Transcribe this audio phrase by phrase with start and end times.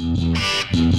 [0.00, 0.89] Mm-hmm.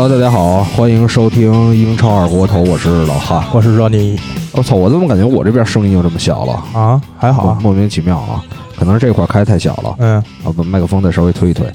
[0.00, 3.42] Hello，大家好，欢迎收听英超二锅头，我是老汉。
[3.52, 4.16] 我是热尼
[4.52, 6.52] 我操，我怎么感觉我这边声音就这么小了？
[6.72, 8.40] 啊，还好啊，莫名其妙啊，
[8.78, 9.96] 可能是这块开太小了。
[9.98, 11.66] 嗯，啊，把麦克风再稍微推一推。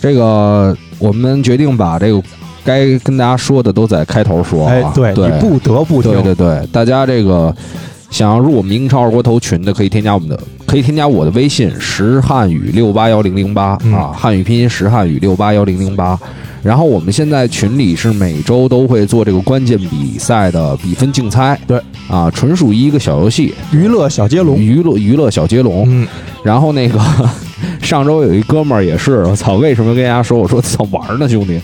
[0.00, 2.20] 这个我们决定把这个
[2.64, 4.72] 该跟大家说的都在开头说啊。
[4.72, 7.54] 哎，对对你不得不听，对对对，大家这个
[8.10, 16.18] 想要入我们英超二锅头群的，可以添加我们的，可以添加我的微信石汉语六八幺零零八嗯啊，汉语拼音石汉语六八幺零零八。
[16.66, 21.80] 然后我们现在群里是每周都会做这个关键比赛的比分竞猜，对。
[22.08, 25.84] 啊，纯属一个小游戏，娱乐小接龙，娱乐娱乐小接龙。
[25.88, 26.06] 嗯，
[26.44, 27.00] 然后那个
[27.82, 30.38] 上周有一哥们儿也是，我操，为什么跟大家说？
[30.38, 31.60] 我说操玩呢，兄弟，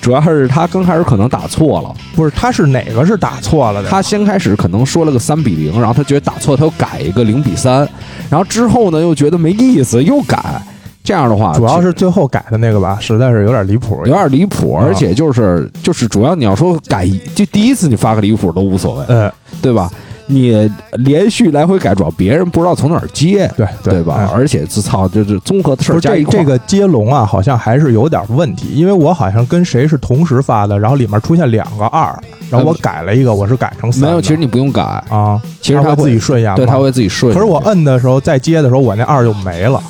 [0.00, 3.88] 主要是他刚开始可能打错了，不是，他是哪个是打错了的？
[3.88, 7.88] 他先开始可能说了个三比零，然后他觉得打错，他又改一个零比三，
[8.28, 10.60] 然后之后呢又觉得没意思，又改，
[11.06, 14.12] 这样的话主要是最后改的那个吧，实在是有点离谱有。
[14.12, 19.90] 点离谱，啊而且就是就是主要你要说改，就第一次你发个离谱都无所谓，嗯，对吧？
[20.28, 24.16] 你连续来回改，主要别人不知道从哪儿接，对对吧？
[24.22, 32.12] 嗯而且自操就是综合的事儿加一块儿，这个接龙啊，好像还是有点问题，因为我好像跟谁是同时发的，然后里面出现两个二，
[32.50, 34.08] 然后我改了一个，我是改成三的。
[34.08, 37.32] 没有，其实你不用改，啊，其实它自己顺延嘛，对，它会自己顺。
[37.32, 39.80] 可是我摁的时候再接的时候，我那二就没了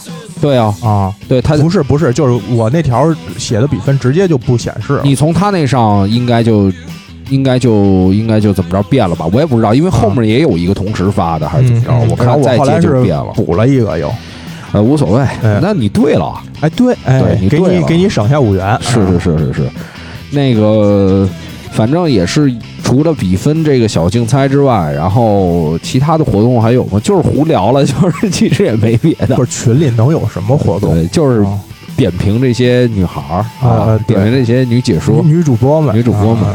[0.40, 1.14] 对啊，啊。
[1.28, 5.02] 对他，不是不是，就是我那条写的比分直接就不显示了。
[5.04, 6.70] 你从他那上应该就
[7.30, 9.26] 应该就应该就怎么着变了吧？
[9.32, 11.90] 我也不知道，因为后面也有一个同时发的，还是怎么着？
[11.90, 14.12] 嗯我看再我后来接就是变了，补了一个又，
[14.72, 15.24] 呃，无所谓。
[15.42, 19.70] 嗯那你对了，哎对，哎对你给对了你给你省下五元，是是啊是是是，
[20.30, 21.28] 那个
[21.72, 22.52] 反正也是
[22.86, 27.00] 除了比分这个小竞猜之外，然后其他的活动还有吗？
[27.02, 29.44] 就是胡聊了， 就是其实也没别的不。
[29.44, 30.94] 是群里能有什么活动？
[30.94, 31.58] 对，就是啊
[31.96, 35.20] 点评这些女孩儿啊对点评这些女解说。
[35.24, 36.54] 女女主播们，女主播们啊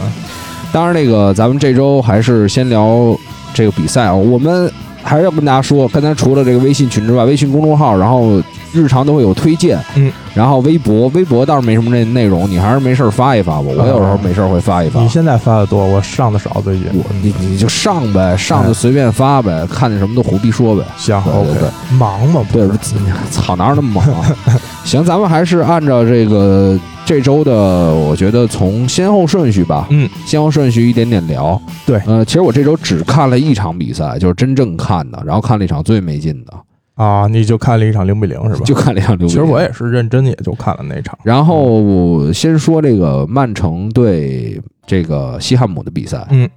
[0.71, 3.13] 当然，那个咱们这周还是先聊
[3.53, 4.15] 这个比赛啊。
[4.15, 4.71] 我们
[5.03, 8.41] 还是要跟大家说，刚才除了这个微信群之外，微信公众号，然后
[8.71, 13.63] 日常都会有推荐，嗯，然后微博，微博倒是没什么内内容，你还是没事儿发一发吧。
[13.67, 15.01] 我有时候没事儿会发一发。
[15.01, 16.87] 你现在发的多，我上的少最近。
[16.93, 20.83] 我你你就上呗，上就随便发呗，看见什么都胡逼说呗。
[20.97, 22.41] 行对对，OK，对忙吗？
[22.51, 22.99] 不对是，
[23.31, 24.35] 操，哪有那么忙啊？
[24.83, 27.51] 行，咱们还是按照这个这周的，
[27.93, 31.61] 我觉得从先后顺序吧，嗯，先后顺序一点点聊。
[31.85, 36.53] 对呃，其实我这周只看了一场比赛，就是真正看的，然后看了一场最没劲的，
[36.95, 38.61] 啊，你就看了一场零比零是吧？
[38.63, 39.17] 就看了一场。
[39.19, 41.17] 其实我也是认真，也就看了那场。
[41.23, 46.25] 然后我先说这个曼城对这个西汉姆的比赛。
[46.29, 46.49] 嗯，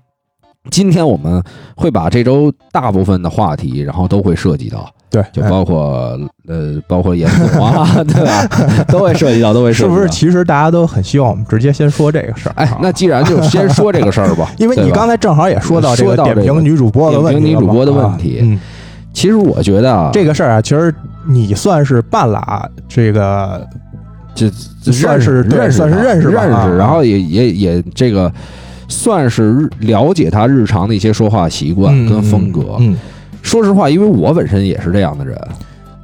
[0.70, 1.42] 今天我们
[1.74, 8.84] 会把这周大部分的话题，然后都会涉及到，对，哎就包括呃，包括严总啊， 对吧？
[8.88, 9.94] 都会涉及到，都会涉及到。
[9.94, 10.08] 是不是？
[10.10, 12.52] 其实大家都很希望我们直接先说这个事儿。
[12.56, 18.58] 哎啊，那既然就先说这个事儿吧， 因为你刚才正好也说到这个点评女主播的问题，点评女主播的问题啊嗯，
[19.12, 20.92] 其实我觉得啊，这个事儿啊，其实
[21.26, 23.66] 你算是半拉这个
[24.34, 24.50] 这
[24.92, 28.30] 算是认识算是认识认识，然后也也也这个
[28.88, 32.76] 算是日了解他日常的一些说话习惯嗯跟风格。
[32.80, 32.96] 嗯，
[33.44, 35.38] 说实话，因为我本身也是这样的人，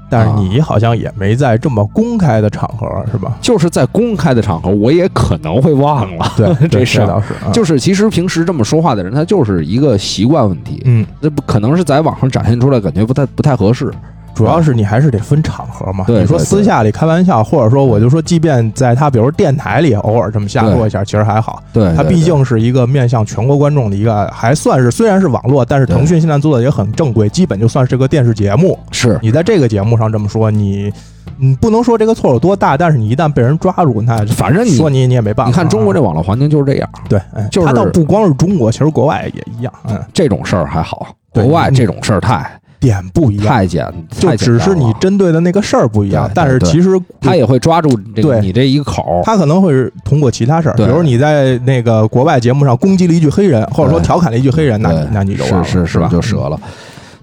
[0.08, 3.36] 但是你好像也没在这么公开的场合是吧？
[3.40, 6.26] 就是在公开的场合，我也可能会忘了。
[6.36, 13.92] 对， 这这事儿倒是，啊就是其实平时这么说话的人，他就是一个习惯问题，嗯，那不可能是在网上展现出来，感觉不太不太合适。
[14.34, 16.04] 主要是你还是得分场合嘛。
[16.08, 21.62] 你说私下里开玩笑，或者说我就说，即便在他比如电台里偶尔这么瞎说一下，其实还好。
[21.72, 28.78] 对，他毕竟是一个面向全国观众的一个，还算是虽然是网络，但是腾讯现在做的也很正规，基本就算是个电视节目。
[28.90, 30.92] 是你在这个节目上这么说，你
[31.36, 35.50] 你不能说这个错有多大，但是你一旦被人抓住，那反正你说你你也没办法。
[35.50, 39.72] 你看中国这啊网络环境就是这样，对，哎就是它倒不光是中国，其实国外也一样。
[39.88, 42.50] 嗯，这种事儿还好，国外这种事儿太
[42.80, 48.40] 点不一样，太简，就只是你针对的那个事儿不一样但是其实他也会抓住这个对。
[48.40, 49.02] 你这一个口。
[49.02, 56.08] 儿，他可能会是通过其他事儿，比如你在那个国外节目上攻击了一句黑人，或者说调侃了一句黑人，那你那你就是完了是是吧？
[56.10, 56.58] 就折了。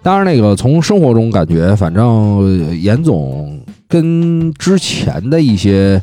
[0.04, 2.06] 当然，那个从生活中感觉，反正
[2.38, 6.02] 呃严总跟之前的一些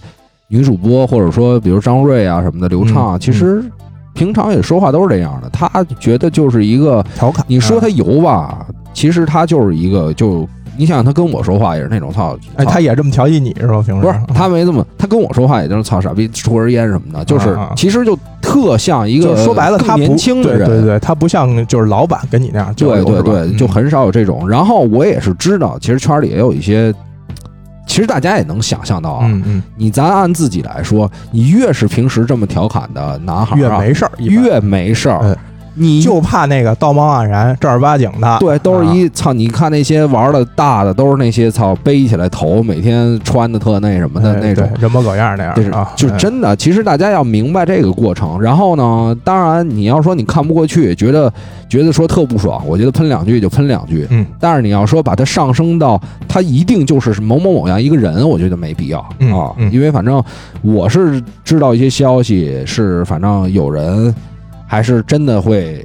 [0.49, 3.65] 女主播，或者说比如张瑞啊什么的刘畅，嗯其实
[4.15, 5.49] 平常也说话都是这样的。
[5.51, 10.49] 他觉得就是一个，调侃，你说他啊油吧，其实他就是一个就。
[10.77, 13.81] 你想想，他跟我说话也是那种操，哎，他也这么调戏你是吧？
[13.81, 24.49] 平时不是他没这么，他跟我说话也就是操傻逼抽根烟什么的，就是其实就特像一个说白了，他年轻的人，对对对，他不像就是老板跟你那样对对对，嗯就很少有这种。
[24.49, 26.93] 然后我也是知道，其实圈里也有一些，
[27.87, 29.29] 其实大家也能想象到啊。
[29.31, 35.37] 嗯嗯，你咱按自己来说，你越是平时这么调侃的男孩越没事儿，越没事儿嗯。
[35.75, 39.33] 你就怕那个道貌岸然、正儿八经的，对，都是啊一操！
[39.33, 48.41] 你看那些玩的大的，都是那些操背起来头，每天穿的特那什么的哎那种，人模狗样那样就是啊，就真的，其实大家要明白这个过程。
[48.41, 51.33] 然后呢，当然你要说你看不过去，觉得
[51.69, 54.07] 觉得说特不爽，我觉得喷两句就喷两句。
[54.11, 60.23] 嗯但是你要说把它上升到他一定就是某某某样一个人，我觉得没必要嗯啊，嗯因为反正
[60.63, 64.15] 我是知道一些消息，是反正有人
[64.67, 65.85] 还是真的会。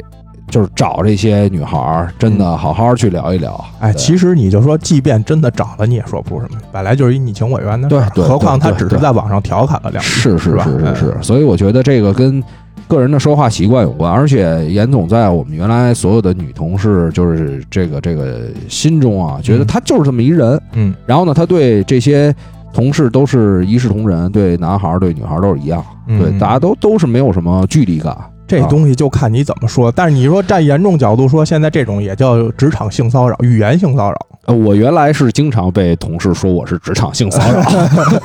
[0.51, 3.63] 就是找这些女孩儿，真的好好去聊一聊。
[3.79, 10.63] 哎，其实你就说，即便真的找了，你也说不是什么，本来就是一你情我愿的事儿对对何况他只是在网上调侃了两句，是是吧？
[10.63, 12.43] 是是是嗯，所以我觉得这个跟
[12.87, 20.59] 个人的说话习惯有关，而且严总在我们原来所有的女同事，就是这个这个心中啊，觉得他就是这么一人。
[20.73, 22.35] 嗯，然后呢，他对这些
[22.73, 28.17] 同事都是一视同仁，对男孩儿对女孩儿都是一样，嗯对，大家都都是没有什么距离感。
[28.49, 29.91] 这东西就看你怎么说。
[29.91, 34.17] 但是你说站严重角度说，现在这种也叫职场性骚扰、语言性骚扰。
[34.45, 37.61] 呃，我原来是经常被同事说我是职场性骚扰，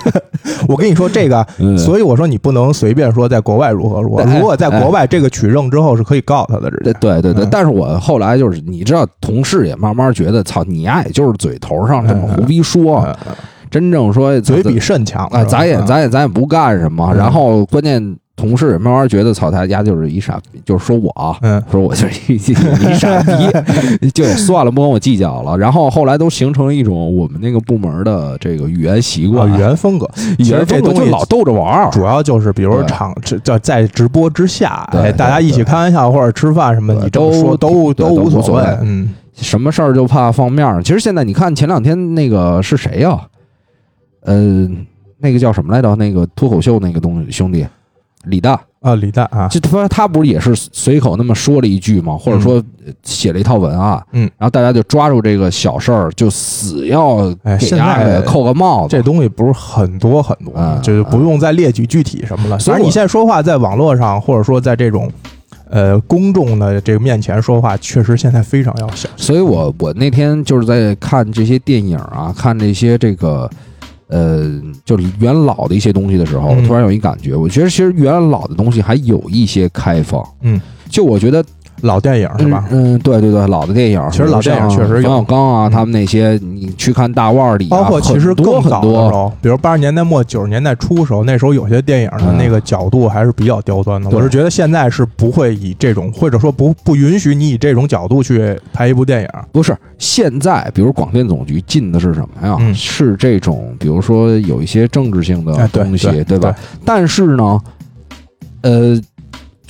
[0.66, 4.22] 我跟你说这个，嗯所以我说你不能随便说在国外如何如何。
[4.22, 7.22] 哎如果在国外这个取证之后是可以告他的，直对接。
[7.22, 13.06] 对对但是我后来就是，你知道，同事也慢慢觉得，操，你呀，也就是嘴头上这么胡逼说，
[13.70, 18.00] 真正说嘴比肾强啊，咱也咱也咱也不干什么，嗯然后关键
[18.36, 25.56] 同事也慢慢觉得，操他家就是一傻逼，就是说我啊，嗯说我就是一一傻逼，就也算了，不跟我计较了。
[25.56, 30.08] 然后后来都形成了一种我们那个部门的这个语言习啊惯，语言风格，
[30.38, 31.90] 语其实言风格就这东西老逗着玩儿。
[31.90, 40.82] 主要就是比如对场这叫在直播之下，对哎，大家一起开玩笑或者吃饭什么，你都说都都都无所谓嗯，什么事儿就怕放面儿。
[40.82, 43.20] 其实现在你看前两天那个是谁呀、
[44.22, 44.68] 呃，
[45.18, 45.94] 那个叫什么来着？
[45.94, 47.64] 那个脱口秀那个东西兄弟
[48.26, 52.16] 李诞，啊，李诞啊，就他他不是也是随口那么说了一句吗？
[52.16, 52.54] 或者说
[52.86, 58.96] 呃写了一套文案，嗯，然后大家就抓住这个小事儿，就死要给哎现在扣个帽子。
[58.96, 62.58] 这东西不是很多很多，嗯就是不用再列举具体什么了。
[62.58, 65.10] 所以我反正你现在说话在网络上，或者说在这种
[65.68, 69.10] 呃公众的这个面前说话，确实现在非常要小心。
[69.16, 73.50] 所以我我那天就是在看这些电影啊，看这些这个。
[74.08, 74.50] 呃，
[74.84, 80.22] 就是元老的一些东西的时候，嗯突然有一感觉，我觉得其实元老的东西还有一些开放。
[80.42, 81.44] 嗯，就我觉得
[81.82, 82.64] 老电影是吧？
[82.70, 94.08] 嗯，嗯对对对，老的电影，其实老电影确实有冯小刚啊，嗯他们那些，你去看大腕儿里啊，包括其实多更早的时候，比如八十年代末九十年代初时候，那时候有些电影的嗯那个角度还是比较刁钻的。
[94.10, 99.28] 对我是觉得现在是不会以这种，或者说不不允许你以这种角度去拍一部电影。
[99.52, 102.56] 不是现在，比如广电总局禁的是什么呀？
[102.60, 106.54] 嗯是这种，比如说有一些政治性的东西，对吧？？
[106.84, 107.60] 但是呢，
[108.62, 109.00] 呃，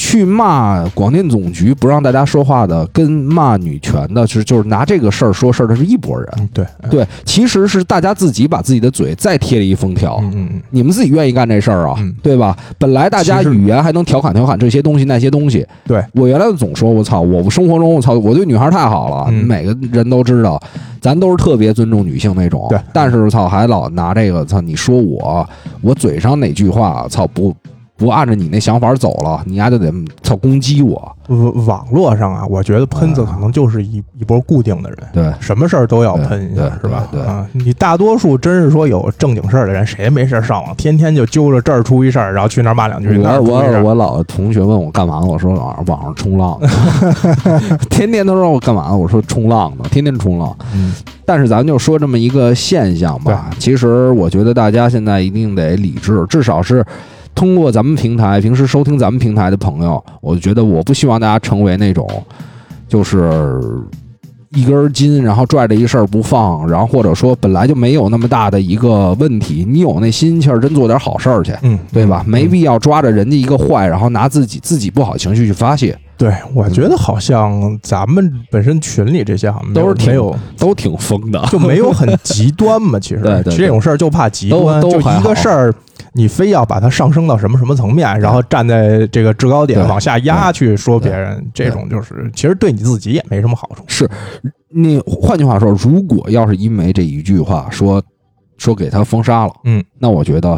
[0.04, 6.28] 去骂广电总局不让大家说话的，跟骂女权的，是就是拿这个事儿说事儿的是一拨人。
[6.37, 10.18] 嗯，对，对，其实是大家自己把自己的嘴再贴了一封条。
[10.20, 12.54] 嗯嗯嗯，你们自己愿意干这事儿啊，嗯对吧？
[12.78, 15.66] 本来大家语言还能调侃调侃这些东西那些东西。
[15.87, 20.62] 对我原来总说，我操，我生活中我操，我对女孩太好了，嗯每个人都知道，
[21.00, 22.66] 咱都是特别尊重女性那种。
[22.68, 25.49] 对但是操，还老拿这个操，你说我，
[25.80, 27.56] 我嘴上哪句话，操不
[27.96, 31.16] 不按照你那想法走了，你丫就得操攻击我。
[31.28, 34.98] 网网络上啊，我觉得喷子可能就是一一波固定的人。
[35.12, 37.06] 对，什么事儿都要喷一对下，是吧？
[37.10, 45.26] 对对啊，你大多数真是说有正经事儿的人，谁没事儿上网，天天就揪着这儿出一事儿，然后去那儿骂两句，我我我老同学问我干嘛呢？
[45.26, 46.68] 我说网上网上冲浪呢，
[47.88, 48.96] 天天都让我干嘛呢？
[48.96, 50.54] 我说冲浪呢，天天冲浪。
[50.74, 50.92] 嗯
[51.26, 56.84] 但是咱就说这么一个现象吧，其实我觉得大家现在一定得理智，至少是
[57.34, 62.08] 通过咱们平台平时收听咱们平台的朋友，我觉得我不希望大家成为那种
[62.88, 63.60] 就是
[64.50, 72.22] 一根筋，然后拽着一事儿不放，然后或者说本来就没有那么大的一个问题，你有那心气儿，真做点好事儿去，嗯，对吧？
[72.24, 81.44] 嗯没必要抓着人家一个坏，然后拿自己自己不好情绪去发泄，对，我觉得好像咱们本身群里这些好像都是挺没有都挺疯的。
[81.50, 82.99] 就没有很极端嘛。
[83.00, 85.75] 其实， 对对对其实这种事儿就怕极端，就一个事儿。
[86.16, 93.83] 你非要把它上升到什么什么层面，然后站在这个制高点往下压去说别人，这种就是其实对你自己也没什么好处。
[93.88, 94.09] 是，
[94.68, 98.00] 你换句话说，如果要是因为这一句话说
[98.59, 100.56] 说给他封杀了，嗯，那我觉得，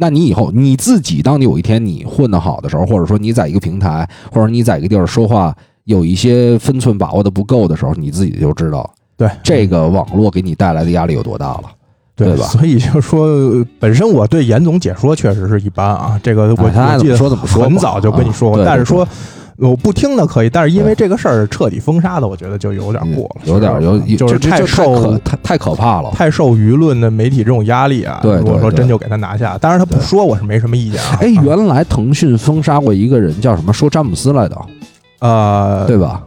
[0.00, 5.54] 那你以后你自己，当你有一天你混得好的时候，或者说你在一个平台，或者你在一个地儿说话
[5.84, 11.64] 有一些分寸把握的不够的时候，你自己就知道对这个网络给你带来的压力有多大了。
[12.16, 19.08] 对吧所以就说，呃本身我对严总解说确实是一般啊，这个我记得说怎么说很早就跟你说过，但是说
[19.60, 26.10] 我不听的可以，但是因为这个事儿彻底封杀的，我觉得就有点过了，嗯有点有，就是太太受可太太可怕了。
[26.12, 28.20] 太受舆论的媒体这种压力啊。
[28.22, 31.18] 对对如果说真就给他拿下，当然他不说我是没什么意见啊。
[31.20, 33.72] 哎，原来腾讯封杀过一个人，叫什么？
[33.72, 34.56] 说詹姆斯来的，
[35.20, 36.22] 呃，对吧？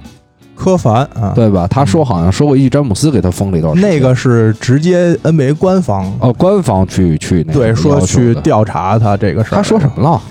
[0.56, 1.68] 柯凡啊，对吧？
[1.68, 3.76] 他说好像说过一句詹姆斯给他封了一段。
[3.82, 9.58] 那个是直接 NBA 官方哦，官方去去那对说去调查他这个事儿。
[9.58, 10.22] 他说什么了？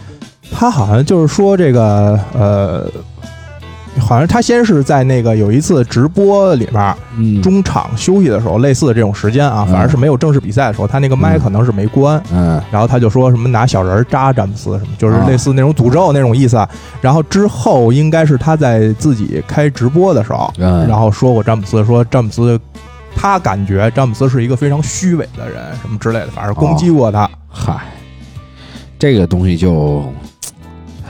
[0.54, 2.86] 他好像就是说这个呃，
[3.98, 12.22] 好像他先是在那个有一次直播里面嗯，中场休息的时候，类似的这种时间啊，嗯反正是没有正式比赛的时候，他那个麦嗯可能是没关。
[12.32, 16.68] 嗯然后他就说什么拿小人儿扎詹姆斯什么，就是啊类似那种诅咒那种意思啊。
[17.00, 22.58] 然后之后应该是他在自己开直播的时候，嗯，然后说过詹姆斯，说詹姆斯
[23.14, 27.28] 他感觉詹姆斯是一个非常虚伪的人，什么之类的，反正攻击过他。
[27.48, 27.76] 嗨，
[28.98, 30.02] 这个东西就，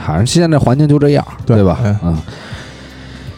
[0.05, 1.79] 反正现在环境就这样，对吧？
[1.83, 2.17] 嗯嗯。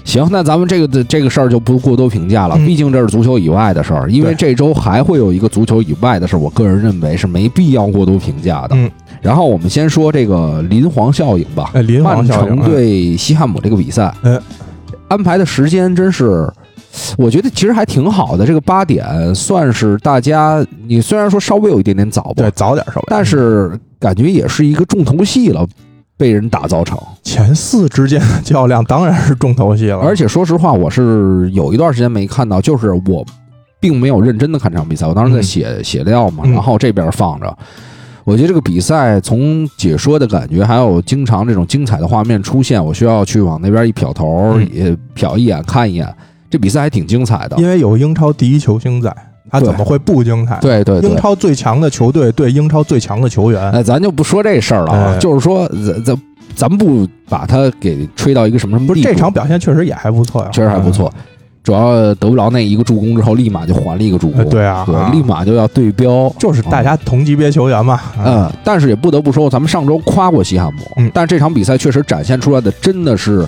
[0.03, 4.09] 行，那咱们这个的这个事儿就不过多评价了，嗯毕竟这是足球以外的事儿。
[4.09, 8.75] 因为这周还会有一个足球以外的事儿，我个人认为是没必要过多评价的。
[8.75, 11.71] 嗯，然后我们先说这个林皇效应吧。
[11.73, 14.39] 哎，林曼皇效应城对西汉姆这个比赛，哎，
[15.07, 16.47] 安排的时间真是，
[17.17, 18.45] 我觉得其实还挺好的。
[18.45, 25.67] 这个八点算是大家，你虽然说稍微有一点点早吧，对，早点稍微，但是感觉也是一个重头戏了，
[26.17, 26.97] 被人打造成。
[27.23, 33.25] 前四之间的较量当然是重头戏了，而且说实话，我是有一段时间没看到，就是我
[33.79, 37.57] 并没有认真的看这场比赛，我当时在嗯写、写料嘛，嗯然后这边放着。
[38.23, 46.11] 我觉得这个比赛从解说的感觉，还有经常这种精彩的画面出现，我需要去往那边一瞟头，嗯也瞟一眼看一眼。
[46.49, 49.13] 这比赛还挺精彩的，因为有英超第一球星在，
[49.51, 50.57] 他怎么会不精彩？
[50.61, 56.21] 对对对英，超最强的球队对英超最强的球员，哎，咱就不说这事儿了啊，哎就是说，咱咱
[56.55, 61.11] 咱不把他给吹到一个什么什么地步，不是这场表现确实也还不错呀，确实还不错。
[61.63, 64.43] 主要得不着那一个助攻之后，立马就还了一个助呃。
[64.43, 66.31] 攻，对啊，啊立马就要对标。
[66.37, 67.95] 就是大家同级别球员嘛。
[67.95, 73.43] 啊嗯，但是也不得不说，咱们上周夸过西汉姆，嗯但这场比赛确实展现出来的真的是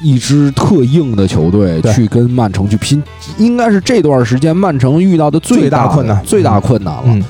[0.00, 3.02] 一支特硬的球队去跟曼城去拼，
[3.38, 6.22] 应该是这段时间曼城遇到的最大困难。
[6.22, 7.24] 最大困难了，嗯，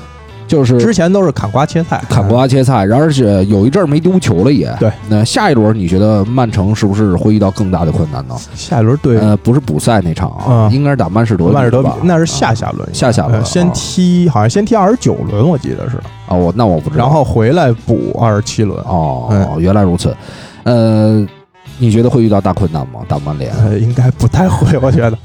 [0.47, 4.73] 就是之前都是砍瓜切菜，砍瓜切菜，然后而且有一阵儿没丢球了也。
[4.79, 8.35] 对，那下一轮你觉得曼城是不是会遇到更大的困难呢？
[8.53, 15.97] 下一轮对呃，不是补赛那场啊，嗯应该是打曼市德比曼市德比，那是下下轮，下下轮呃先啊踢好像先踢二十九轮，我记得是，
[16.27, 17.05] 啊，我那我不知道。
[17.05, 18.77] 然后回来补二十七轮。
[18.83, 19.47] 哦，嗯。
[19.59, 20.15] 原来如此。
[20.63, 21.25] 呃，
[21.77, 23.01] 你觉得会遇到大困难吗？
[23.07, 23.51] 打曼联？
[23.55, 25.17] 呃，应该不太会，我觉得。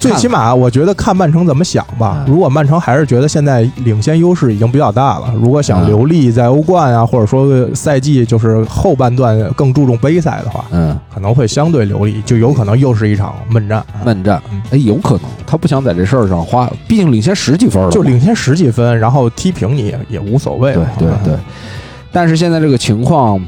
[0.00, 2.24] 最起码，我觉得看曼城怎么想吧。
[2.26, 13.84] 嗯如果曼城还是觉得现在领先优势已经比较大了，如果想嗯留力在欧冠啊，或者说赛季就是后半段更注重杯赛的话，嗯，可能会相对留力，就有可能又是一场闷战。
[14.04, 20.90] 闷战嗯，哎，有可能他不想在这事儿上花，毕竟领先十几分了，就领先十几分，然后踢平你也也无所谓对嘛。
[20.98, 21.38] 对对。
[22.10, 23.40] 但是现在这个情况，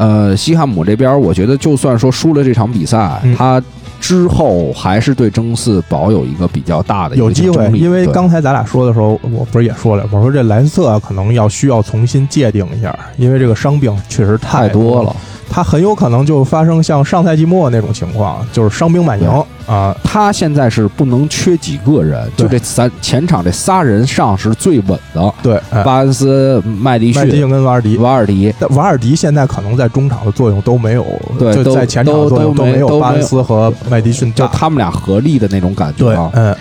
[0.00, 3.36] 呃，西汉姆这边，我觉得就算说输了这场比赛，嗯。
[3.36, 3.62] 他
[4.00, 15.16] 之后还是对争四保有一个比较大的有机会因为刚才咱俩说的时候，我不是也说了，我说这莱斯特可能要需要重新界定一下，因为这个伤病确实太多多了。，
[15.50, 19.28] 他很有可能就发生像上赛季末那种情况，就是伤兵满营。
[19.66, 19.94] 啊。
[20.04, 25.82] 他现在是不能缺几个人，就这三前场这仨人上是最稳的，对，哎。
[25.82, 28.54] 巴恩斯、麦迪麦迪逊、跟瓦尔迪，瓦尔迪。
[28.70, 31.04] 瓦尔迪现在可能在中场的作用都没有，
[31.38, 34.32] 对都就在前场的作用都都没没有巴恩斯和麦迪逊。
[34.32, 36.56] 就他们俩合力的那种感觉对啊，，嗯，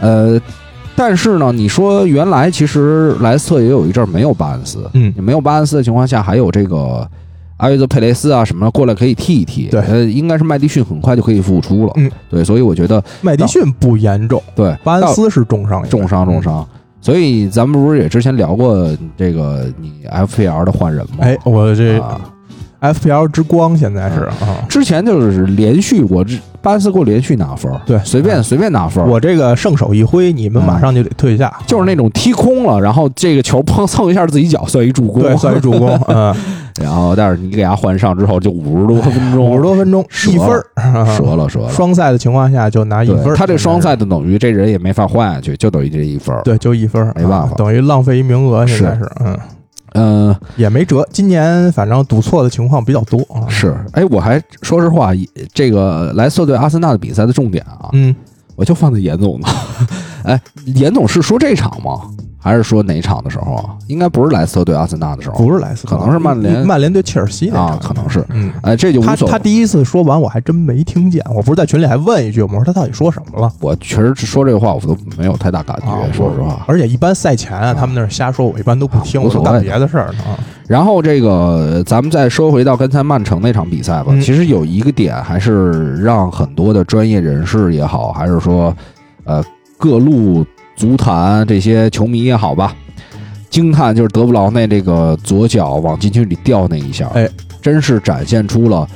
[0.00, 0.40] 呃，
[0.94, 5.12] 但是呢，你说原来其实莱斯特也有一阵儿没有巴恩斯，嗯。
[5.16, 7.06] 没有巴恩斯的情况下，还有这个
[7.58, 9.68] 阿约泽佩雷斯啊什么的过来可以替一替。
[9.68, 11.92] 对呃，应该是麦迪逊很快就可以复出了。
[11.96, 16.42] 嗯，对，所以我觉得麦迪逊不严重，对巴恩斯是重伤，重伤重。
[16.42, 16.66] 伤。
[17.00, 21.18] 所以咱们不是也之前聊过这个你 FPL 的换人吗？
[21.20, 22.20] 哎，我这啊
[22.80, 27.98] FPL 之光现在是啊，之前就是连续我这巴恩斯给我连续拿分，对。
[28.04, 29.06] 随便随便拿分。
[29.08, 36.34] 我这个圣手一挥，你们马上就得退下，就是那种踢空了，然后这个球碰蹭一下自己脚算一助攻，对，算一助攻， 嗯，
[36.80, 40.48] 然后但是你给他换上之后就五十多分钟，五十多分钟折一分，
[41.16, 41.70] 折了 折了。
[41.70, 46.36] 双赛的情况下就拿一分，他这双赛的等于这人也没法换下去，就等于这一分。
[46.44, 47.50] 对就一分，没办法。
[47.50, 49.08] 啊等于浪费一名额，现在是。
[49.24, 49.38] 嗯。
[49.96, 53.48] 嗯、也没辙，今年反正赌错的情况比较多啊。
[53.48, 55.10] 是，哎，我还说实话，
[55.54, 58.14] 这个莱斯特对阿森纳的比赛的重点啊，嗯，
[58.54, 59.48] 我就放在严总了。
[60.24, 62.10] 哎，严总是说这场吗？
[62.46, 63.74] 还是说哪场的时候啊？
[63.88, 68.24] 应该不是莱斯特对阿森纳的时候，不是莱斯特，可能是曼联曼联对切尔西那啊，可能是。
[68.28, 69.16] 嗯，哎，这就无他。
[69.16, 71.20] 他第一次说完，我还真没听见。
[71.34, 73.52] 我不是在群里还问一句，我说他到底说什么了？
[73.60, 76.64] 我确实说这个话，我都没有太大感觉，啊，说实话。
[76.68, 80.38] 而且一般赛前啊，他们那儿瞎说，我一般都不听，我无所谓干别的事儿呢啊。
[80.68, 84.06] 然后这个，咱们再说回到刚才曼城那场比赛吧。
[84.10, 88.72] 嗯其实有一个点，还是让很多的专业人士也好，还是说，
[89.24, 89.42] 呃，
[89.78, 90.44] 各路
[90.76, 92.76] 足坛这些球迷也好吧，
[93.50, 97.28] 惊叹就是德布劳内这个左脚往禁区里掉那一下，哎，
[97.60, 98.86] 真是展现出了。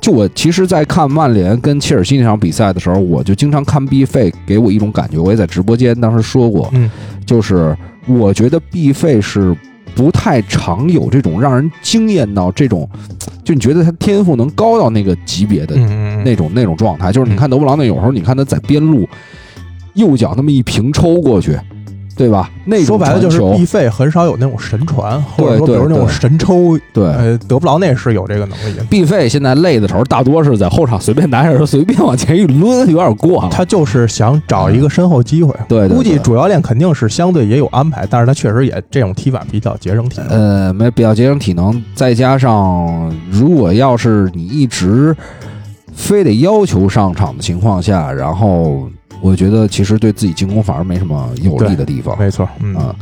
[0.00, 6.90] 就我其实，在看曼联跟切尔西那场比赛的时候，我就经常看毕费，给我一种感觉，我也在直播间当时说过，嗯，
[7.24, 7.76] 就是
[8.06, 9.56] 我觉得毕费是
[9.94, 12.88] 不太常有这种让人惊艳到这种，
[13.44, 17.12] 就你觉得他天赋能高到那个级别的嗯，那种那种状态。
[17.12, 19.08] 就是你看德布劳内有时候，你看他在边路
[19.96, 21.58] 右脚那么一平抽过去，
[22.16, 22.50] 对吧？
[22.64, 26.78] 那种说白了就是毕费很少有那种神传，或者说比如那种神抽。
[26.92, 27.04] 对。
[27.04, 28.82] 呃，德布劳内是有这个能力的。
[28.84, 33.48] 毕费现在累的时候，大多是在后场随便拿下随便往前一抡，有点过了。
[33.50, 40.28] 他就是想找一个身后机会，对估计主教练肯定是相对也有安排，但是他确实也这种踢法比较节省体能。
[40.28, 45.14] 呃，没比较节省体能，再加上如果要是你一直
[45.94, 48.88] 非得要求上场的情况下，然后
[49.26, 52.94] 我觉得其实对自己进攻反而没什么有利的地方没错，嗯，啊。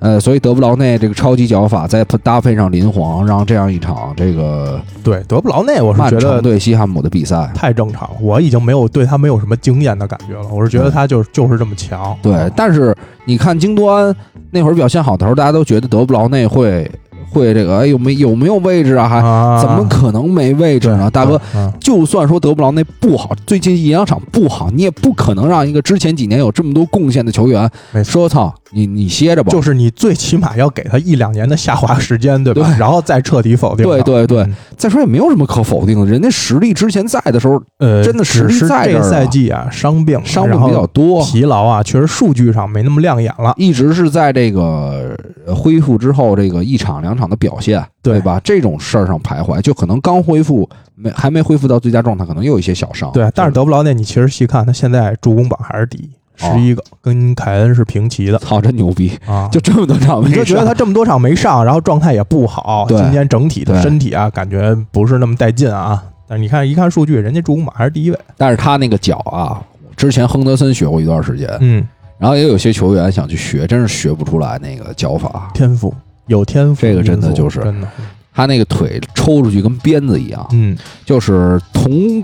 [0.00, 10.46] 呃，所以德布劳内这个超级脚法，再搭配上林皇，让这样一场这个对，德布劳内我是觉得对西汉姆的比赛，太正常了，我已经没有对他没有什么惊艳的感觉了。
[10.52, 12.16] 我是觉得他就就是这么强。
[12.22, 14.14] 对，但是你看京多安
[14.52, 16.88] 那会儿表现好的时候，大家都觉得德布劳内会
[17.30, 19.08] 会这个，哎，有没有没有位置啊？
[19.08, 21.10] 还啊，怎么可能没位置呢？
[21.10, 27.70] 大哥，嗯，就算说德布劳内不好，最近一两场不好，你也不可能让一个之前几年有这么多贡献的球员。
[28.04, 29.50] 说操你你歇着吧。
[29.50, 32.68] 就是你最起码要给他一两年的下滑时间，对吧？
[32.68, 33.84] 对然后再彻底否定。
[33.86, 43.52] 对对对嗯再说也没有什么可否定的，人家实力之前在的时候呃，真的实力在这儿啊赛季啊，伤病伤病比较多，疲劳啊，确实数据上没那么亮眼了。
[43.56, 48.40] 一直是在这个呃恢复之后这个一场两场的表现，对吧？
[48.44, 53.10] 这种事儿上徘徊，就可能刚恢复没还没恢复到最佳状态，可能又有一些小伤。
[53.12, 59.12] 对，但是德布劳内，你其实细看，他现在助攻榜还是第一，哦十一个，跟凯恩是平齐的操，真牛逼！
[59.26, 59.48] 啊。
[59.52, 66.02] 就这么多场没你就觉得他这么多场没上，然后状态也不好，今天整体的身体啊，感觉不是那么带劲啊。
[66.28, 68.18] 但是你看一看数据，人家助攻马还是第一位。
[68.36, 69.60] 但是他那个脚啊，
[69.96, 71.86] 之前亨德森学过一段时间，嗯，
[72.18, 75.50] 然后也有些球员想去学，真是学不出来那个脚法。
[75.54, 75.92] 天赋
[76.26, 77.88] 有天赋，这个真的就是真的，
[78.34, 82.22] 他那个腿抽出去跟鞭子一样，嗯就是同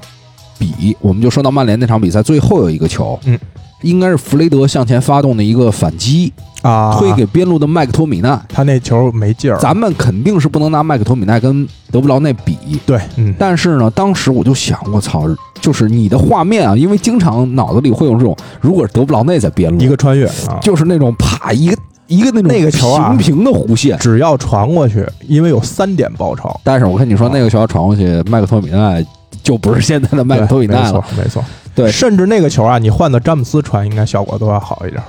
[0.58, 3.38] 比，我们就说到曼联那场比赛最后有一个球，嗯，
[3.84, 8.40] 应该是弗雷德向前发动的一个反击，啊，推给边路的麦克托米奈。
[8.48, 9.58] 他那球没劲儿。
[9.58, 15.24] 咱们肯定是不能拿麦克托米奈跟德布劳内比，对，嗯，但是呢，当时我就想，我操，
[15.60, 23.98] 就是你的画面啊，因为经常脑子里会有这种，如果是德布劳内在边路，一个穿越啊，就是那种啪一个一个那种那个球啊平平的弧线。
[23.98, 26.58] 只要传过去，因为有三点包抄。
[26.64, 29.04] 但是我跟你说，那个球要传过去，麦克托米奈
[29.42, 31.44] 就不是现在的麦克托米对没错奈了。，没错。
[31.74, 35.02] 对甚至那个球啊，你换到詹姆斯传，应该效果都要好一点。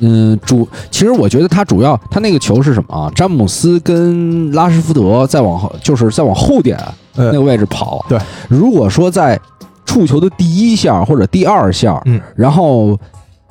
[0.00, 3.10] 嗯，主其实我觉得他主要他那个球是什么啊？
[3.14, 6.76] 詹姆斯跟拉什福德再往后，就是再往后点
[7.14, 8.04] 呃那个位置跑。
[8.08, 9.38] 对，如果说在
[9.86, 12.98] 触球的第一下或者第二下，嗯，然后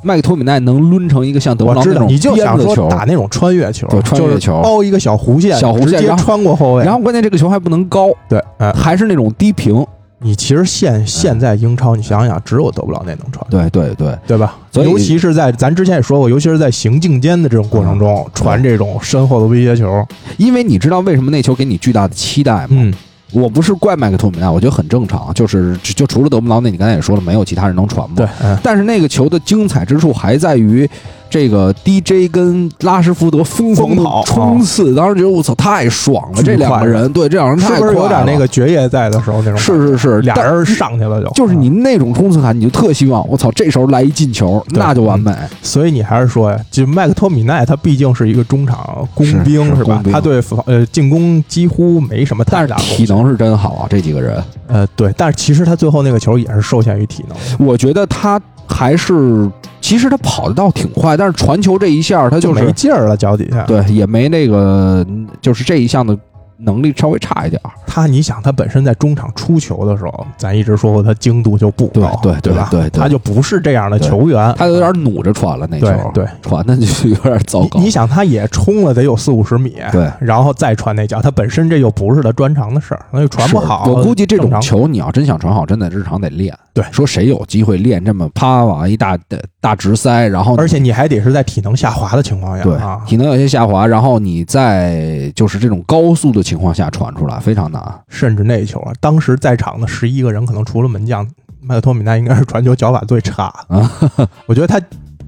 [0.04, 6.84] 麦克托米奈能抡成一个像德布劳那种你就想说打那种穿越球，对穿越球就是包一个小弧线，小弧线直接然后穿过后卫。
[6.84, 9.86] 然后关键这个球还不能高，对，哎，还是那种低平，
[10.24, 14.56] 你其实现现在英超，你想想，只有德布劳内能传，对对对，对吧？
[14.72, 20.06] 所以尤其是在咱之前也说过，尤其是在行进间的这种过程中，传这种身后的威胁球，
[20.38, 22.70] 因为你知道为什么那球给你巨大的期待吗？
[22.70, 22.94] 嗯，
[23.34, 28.16] 我不是怪麦克托米奈，我觉得很正常，就是就除了德布劳内，你刚才也说了，没有其他人能传嘛。
[28.16, 30.90] 对，嗯，但是那个球的精彩之处还在于，
[31.34, 39.58] 这个 DJ 跟拉什福德疯狂的冲刺，当时觉得我操太爽了，这两个人，对这两人太是不是有点那个爵爷在的时候那种？
[39.58, 41.84] 是是是，俩人上去了就，就是你嗯。
[41.84, 45.34] 那种冲刺感，你就特希望我操，这时候来一进球，那就完美。
[45.62, 50.02] 所以你还是说呀，就麦克托米奈他毕竟是一个中场工兵是吧？
[50.10, 59.50] 他对防呃进攻几乎没什么但是太大体能是真好啊，这几个人，呃对，但是其实他最后那个球也是受限于体能，我觉得他还是，
[59.84, 63.64] 其实他跑的倒挺快，但是传球这一下他就是没劲儿了，脚底下。
[63.66, 65.06] 对，也没那个，
[65.42, 66.18] 就是这一项的
[66.60, 67.70] 能力稍微差一点儿。
[67.86, 72.68] 他，你想他本身在中场出球的时候，咱一直说过他精度就不高，对对对吧？
[72.72, 77.78] 对他就不是这样的球员，他有点努着传了那球，对对传的就有点糟糕。
[77.78, 83.86] 你你想，他也冲了得有四五十米，对，然后再传那脚，他本身这又不是他专长的事儿，那就传不好。
[83.88, 86.58] 我估计这种球你要真想传好，真的日常得练。
[86.74, 89.16] 对说谁有机会练这么啪往一大
[89.62, 98.02] 大直塞，然后而且你还得是在体能下滑的情况下对啊，体能有些下滑，然后你在就是这种高速的情况下传出来非常难。
[98.10, 101.28] 甚至那球啊，当时在场的十一个人，可能除了门将
[101.62, 103.78] 麦克托米奈，应该是传球脚法最差的。
[103.78, 103.92] 啊
[104.48, 104.82] 我觉得他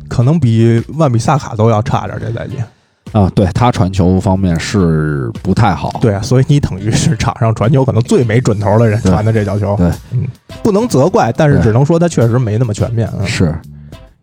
[0.09, 2.55] 可能比万比萨卡都要差点这赛季。
[3.15, 5.99] 啊，对他传球方面是不太好。
[6.01, 9.73] 对啊，所以你等于是场上传球可能最没准头的人传的这脚球。
[9.77, 10.27] 对，嗯，
[10.61, 13.09] 不能责怪，但是只能说他确实没那么全面。
[13.17, 13.55] 嗯是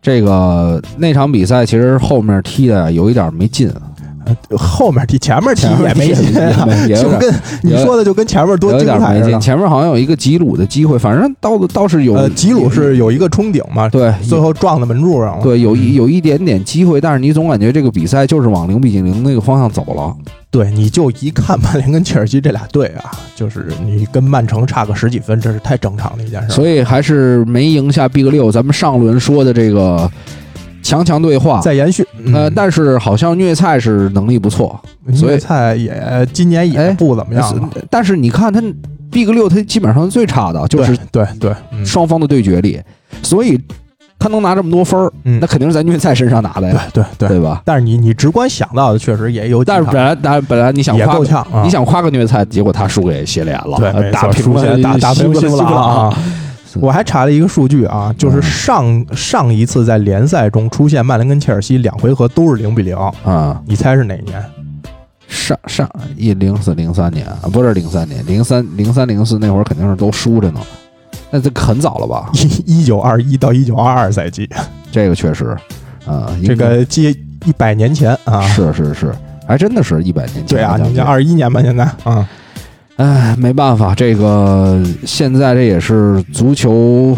[0.02, 3.81] 这个那场比赛，其实后面踢的有一点没劲，呃
[4.56, 6.32] 后面踢前面踢也没劲
[6.96, 8.87] 就跟你说的就跟前面多精。
[8.87, 9.38] 彩似的。
[9.40, 12.14] 前面好像有一个吉鲁的机会，反正倒倒是有。
[12.14, 15.42] 呃，吉鲁是有一个冲顶嘛，对最后撞在门柱上了。
[15.42, 20.14] 对有一有一点点机会，但是你总感觉这个比赛就是往零比零那个方向走了。
[20.50, 26.50] 对，你就一看曼联跟切尔西这俩队啊，就是你跟曼城差个十几分，这是太正常的一件事。
[26.50, 28.52] 所以还是没赢下 Big 六。
[28.52, 30.11] 咱们上轮说的这个
[30.82, 32.02] 强强对话，在延续，
[32.34, 32.52] 呃，嗯。
[32.54, 34.78] 但是好像虐菜是能力不错，
[35.14, 38.60] 所以虐菜也今年也哎不怎么样了，但是你看他
[39.10, 42.80] Big 六，他基本上最差的就是对对双方的对决里，
[43.22, 43.60] 所以
[44.18, 45.38] 他能拿这么多分儿，嗯。
[45.40, 47.28] 那肯定是在虐菜身上拿的呀，对对。
[47.28, 47.40] 对。
[47.40, 47.60] 吧？
[47.64, 51.62] 但是你你直观想到的确实也有，但是本来，但本来你想也夸够呛啊。
[51.62, 56.18] 你想夸个虐菜，结果他输给谢联了，打平了打打平西布西布朗朗啊。
[56.80, 64.42] 我还查了一个数据啊，就是嗯上上一次在联赛中出现曼联跟切尔西两回合都是零比零，啊，你猜是哪一年？
[65.28, 70.61] 上上一零四零三年啊，不是零三年，零三零三零四那会儿肯定是都输着呢，
[71.30, 72.30] 那这很早了吧？
[72.35, 74.48] 一一九二一到一九二二赛季，
[74.92, 75.56] 这个确实，
[76.04, 77.11] 啊，应这个接
[77.46, 78.42] 一百年前啊。
[78.42, 79.14] 是是是，
[79.48, 80.58] 还真的是一百年前。
[80.58, 82.28] 对啊，你这像二一年吧，现在啊，
[82.96, 87.16] 哎，没办法，这个现在这也是足球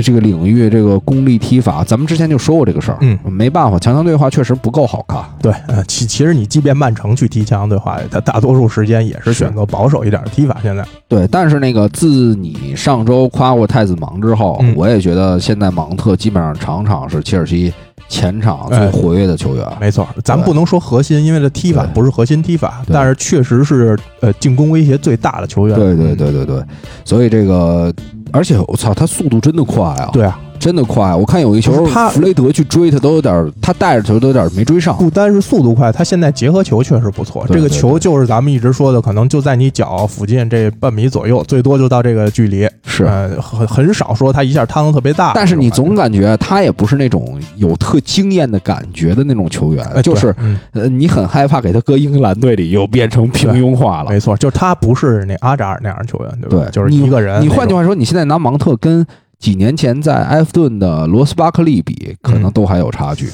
[0.00, 2.98] 这个领域这个功力踢法，咱们之前就说过这个事儿。
[3.00, 5.22] 嗯，没办法，强强对话确实不够好看。
[5.42, 10.56] 对，呃，其其实你即便曼城去踢强强对话，他大多数时间也是选择保守一点的踢法。
[10.62, 17.72] 现在，对，但是那个自你上周夸过太子芒之后，嗯我也觉得现在芒特基本上场场是切尔西
[18.08, 19.66] 前场最哎活跃的球员。
[19.80, 25.78] 没错，咱不能说核心，因为这踢法不是核心踢法，但是确实是呃进攻威胁最大的球员。
[25.78, 26.62] 对对对对对，
[27.04, 27.92] 所以这个，
[28.32, 30.10] 而且我操，他速度真的快啊！
[30.12, 31.12] 对啊，真的快。
[31.12, 34.96] 我看有一球他弗雷德去追他都有点儿，他带着球都有点儿没追上。
[34.96, 37.44] 不单是速度快，他现在结合球确实不错。
[37.48, 42.68] 这个球就是咱们一直说的，可能就在你脚附近这半米左右，最多就到这个距离。
[42.84, 45.32] 是，呃，很很少说他一下趟的特别大。
[45.34, 50.32] 但是你总感觉他也不是那种有特惊艳的感觉的那种球员，哎就是
[50.72, 54.10] 呃，你很害怕给他搁英格兰队里又变成平庸化了。
[54.10, 56.64] 没错，就是他不是那阿扎尔那样的球员，对吧？
[56.66, 57.42] 对，就是一个人。
[57.42, 59.04] 你换句话说，你现在拿芒特跟
[59.42, 63.28] 几年前在埃弗顿的罗斯巴克利比，可能嗯都还有差距。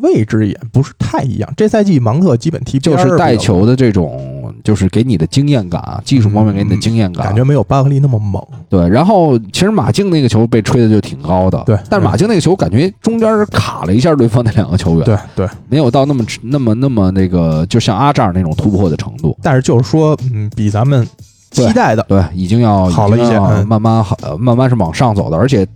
[0.00, 1.54] 位置也不是太一样。
[1.56, 8.42] 这赛季芒特基本踢边就是带球的这种，就是给你的经验感啊，技术方面给你的经验感，感觉没有巴克利那么猛。
[8.68, 8.88] 对。
[8.88, 19.36] 然后其实马竞那个球被吹的就挺高的，对但是马竞那个球感觉中间是卡了一下对方那两个球员，对对，没有到那么那么那么那个，就像阿扎尔那种突破的程度。
[19.42, 21.06] 但是就是说，嗯，比咱们
[21.54, 25.36] 期待的对，已经要好了一些慢慢好，呃慢慢是往上走的。
[25.36, 25.66] 而且，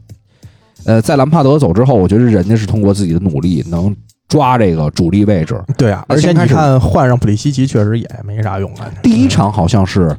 [0.84, 3.94] 呃，在兰帕德走之后，我觉得人家是通过自己的努力能
[4.28, 5.58] 抓这个主力位置。
[5.76, 8.90] 对啊，而且你看换上普利西奇确实也没啥用啊。
[9.02, 10.14] 第一场好像是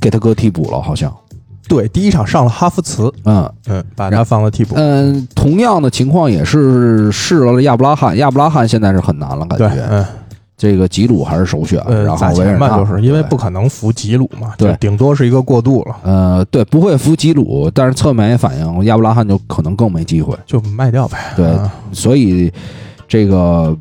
[0.00, 1.14] 给他哥替补了，好像
[1.68, 4.74] 对，第一场上了哈弗茨，嗯嗯，把他放了替补。
[4.76, 10.04] 嗯，同样的情况也是试了亚布拉罕，亚布拉罕现在是很难了，感对，觉嗯，
[10.56, 12.78] 这个吉鲁还是首选，呃，然后砸钱吧，维尔纳。
[12.78, 14.74] 就是因为不可能服吉鲁嘛，对。
[14.80, 21.18] 顶多是一个过渡了，呃，对，不会服吉鲁，但是侧面也反映亚布拉罕就可能更没机会，就卖掉呗。
[21.36, 22.50] 对嗯所以
[23.06, 23.76] 这个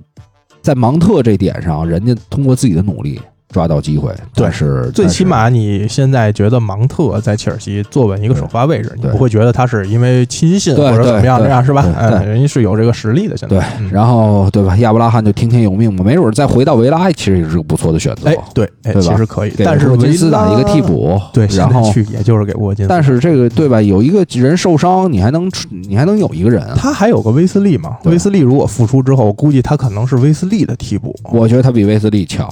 [0.62, 11.94] 在芒特这点上，人家通过自己的努力抓到机会，对但是最起码你现在觉得芒特在切尔西坐稳一个首发位置，你不会觉得他是因为亲信或者怎么样这样是吧对？
[11.94, 13.38] 嗯，人家是有这个实力的。
[13.38, 14.76] 现在对，嗯然后对吧？
[14.78, 18.30] 亚布拉罕就听天由命嘛，没准再回到维拉，其实也是个不错的选择。
[18.30, 23.82] 哎，对，哎，其实可以，但是维斯打一个替，补，对，然后去也就是给沃金，但是这个对吧？
[23.82, 25.50] 有一个人受伤，你还能
[25.88, 26.76] 你还能有一个人啊？
[26.78, 27.98] 他还有个威斯利嘛？
[28.04, 32.50] 威斯利如果复出之后，我估计他可能是威斯利的替补，我觉得他比威斯利强，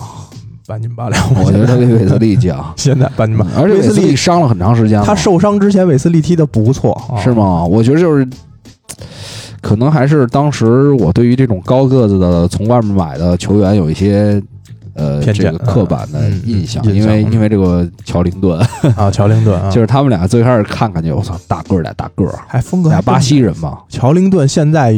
[0.68, 1.36] 半斤八两。
[1.36, 7.32] 我觉得他比韦斯利强， 现在半斤八，而且韦斯利利伤了很长时间了，他受伤之前，韦斯利踢的不错，啊是？
[7.34, 7.64] 吗？
[7.66, 8.28] 我觉得就是。
[9.62, 14.44] 可能还是当时我对于这种高个子的从外面买的球员有一些
[14.94, 18.60] 呃这个刻板的印象，因为嗯因为这个乔林顿，
[18.98, 23.78] 啊，乔林顿啊，就是他们俩最开始看感觉我操大个儿俩大个儿，还风格还俩巴西人嘛。
[23.88, 24.94] 乔林顿现在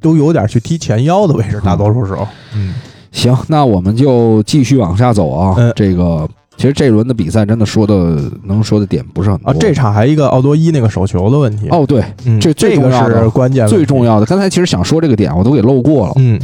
[0.00, 2.26] 都有点去踢前腰的位置，大多数时候。
[2.54, 2.72] 嗯，
[3.16, 5.54] 行，那我们就继续往下走啊。
[5.56, 16.12] 嗯这个其实这轮的比赛真的说的能说的点不是很多啊，这场还一个奥多伊那个手球的问题。，哦对，嗯，这最这个是关键，最重要的，刚才其实想说这个点我都给漏过了。
[16.16, 16.40] 嗯，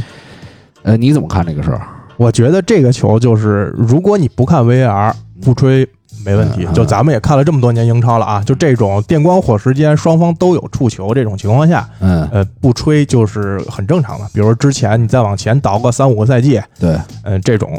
[0.83, 1.81] 呃，你怎么看这个事儿？
[2.17, 5.87] 我觉得这个球就是，如果你不看 VAR 不吹
[6.25, 6.73] 没问题嗯。
[6.73, 14.25] 就咱们也看了这么多年英超了啊，就这种电光火石间双方都有触球这种情况下，嗯，呃，不吹就是很正常的。
[14.33, 17.69] 比如之前你再往前倒个三五个赛季，对，嗯，这种，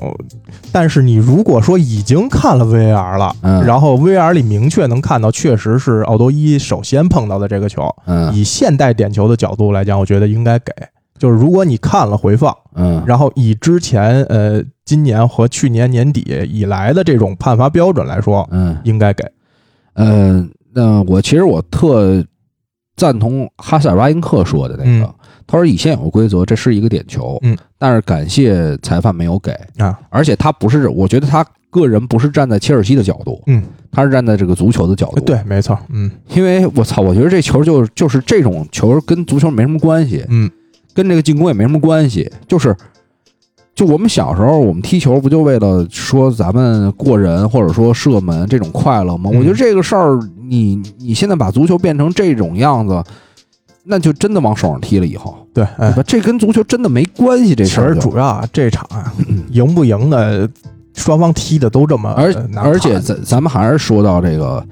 [0.72, 10.72] 但是你如果说已经看了 VAR 了，嗯然后 VAR 里明确能看到，确实是奥多伊首先碰到的这个球，嗯以现代点球的角度来讲，我觉得应该给。
[11.16, 18.77] 就是如果你看了回放，嗯，然后以之前呃今年和去年年底以来的这种判罚标准来说，嗯。
[18.85, 19.25] 应该给。
[19.94, 22.25] 嗯，那我其实我特
[22.97, 25.14] 赞同哈塞尔巴因克说的那个，嗯。
[25.47, 36.11] 他说以现有的规则，这是一个点球，嗯，但是感谢裁判没有给，啊，而且他不是，我觉得他个人不是站在切尔西的角度，嗯，他是站在这个足球的角度，对，，没错，嗯。
[36.31, 40.51] 因为我操，我觉得这球就就是这种球跟足球没什么关系，嗯，
[40.94, 42.75] 跟这个进攻也没什么关系，就是。
[43.74, 49.30] 就我们小时候，我们踢球不就为了说咱们过人或者说射门这种快乐吗？
[49.32, 53.02] 嗯我觉得这个事儿，你你现在把足球变成这种样子，
[53.82, 56.02] 那就真的往手上踢了以后，对，哎对，吧？
[56.06, 58.00] 这跟足球真的没关系，这其实事儿就。
[58.00, 59.12] 主要啊，这场啊，
[59.50, 60.48] 赢不赢的，
[60.94, 64.64] 双方踢的都这么而而且咱咱们还是说到这个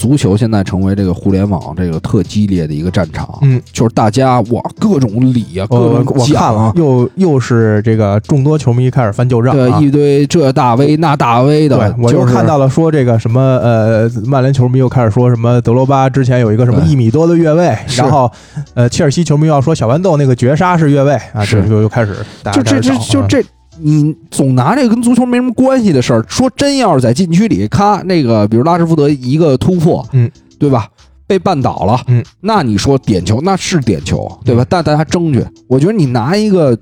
[0.00, 9.78] 足球现在成为这个互联网这个特激烈的一个战场，嗯，就是大家哇各种理啊，各我我种奖看了啊，，又又是这个众多球迷开始翻旧账啊。
[9.78, 9.86] 对，。
[9.86, 18.32] 一堆这大 V 那大 V 的，对，我就是又看到了说这个什么呃，曼联球迷又开始说什么德罗巴之前有一个什么一米多的越位，然后
[18.72, 21.60] 呃，切尔西球迷要说小豌豆那个绝杀是越位啊，是。
[21.60, 22.16] 这就又开始
[22.52, 23.44] 就这这就这，
[23.82, 30.88] 你总拿这个跟足球没什么关系的事儿，说真要是在禁区里，咔，那个比如拉什福德一个突破，嗯，对吧？
[31.26, 34.62] 被绊倒了，嗯，那你说点球那是点球，对吧？
[34.62, 36.76] 嗯但大家争去，我觉得你拿一个，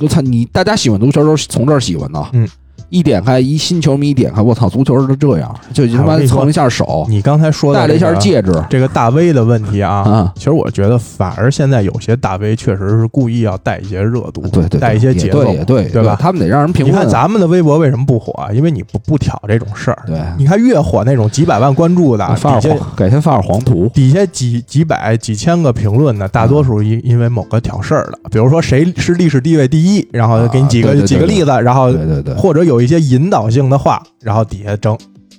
[0.00, 2.48] 我操，你大家喜欢足球都是从这儿喜欢的，嗯。
[2.90, 16.16] 一点开，一新球迷一点开，我操，足球是这样，就他妈蹭一下手，你刚才说的戴了一下戒指这个大 V 的问题啊，啊，其实我觉得反而现在有些大 V 确实是故意要带一些热度，对对，带一些节奏，对也对对吧？
[16.20, 17.00] 他们得让人评论你。
[17.00, 18.52] 看咱们的微博为什么不火啊？
[18.52, 19.98] 因为你不不挑这种事儿。
[20.06, 22.60] 对，你看越火那种几百万关注的，发
[22.94, 34.96] 改天发点黄图，底下几几百几千个评论的，大多数因因为某个挑事儿的，比如说谁是历史地位第一，然后给你几个、几个例子，然后对对对，或者有一些引导性的话，然后底下争，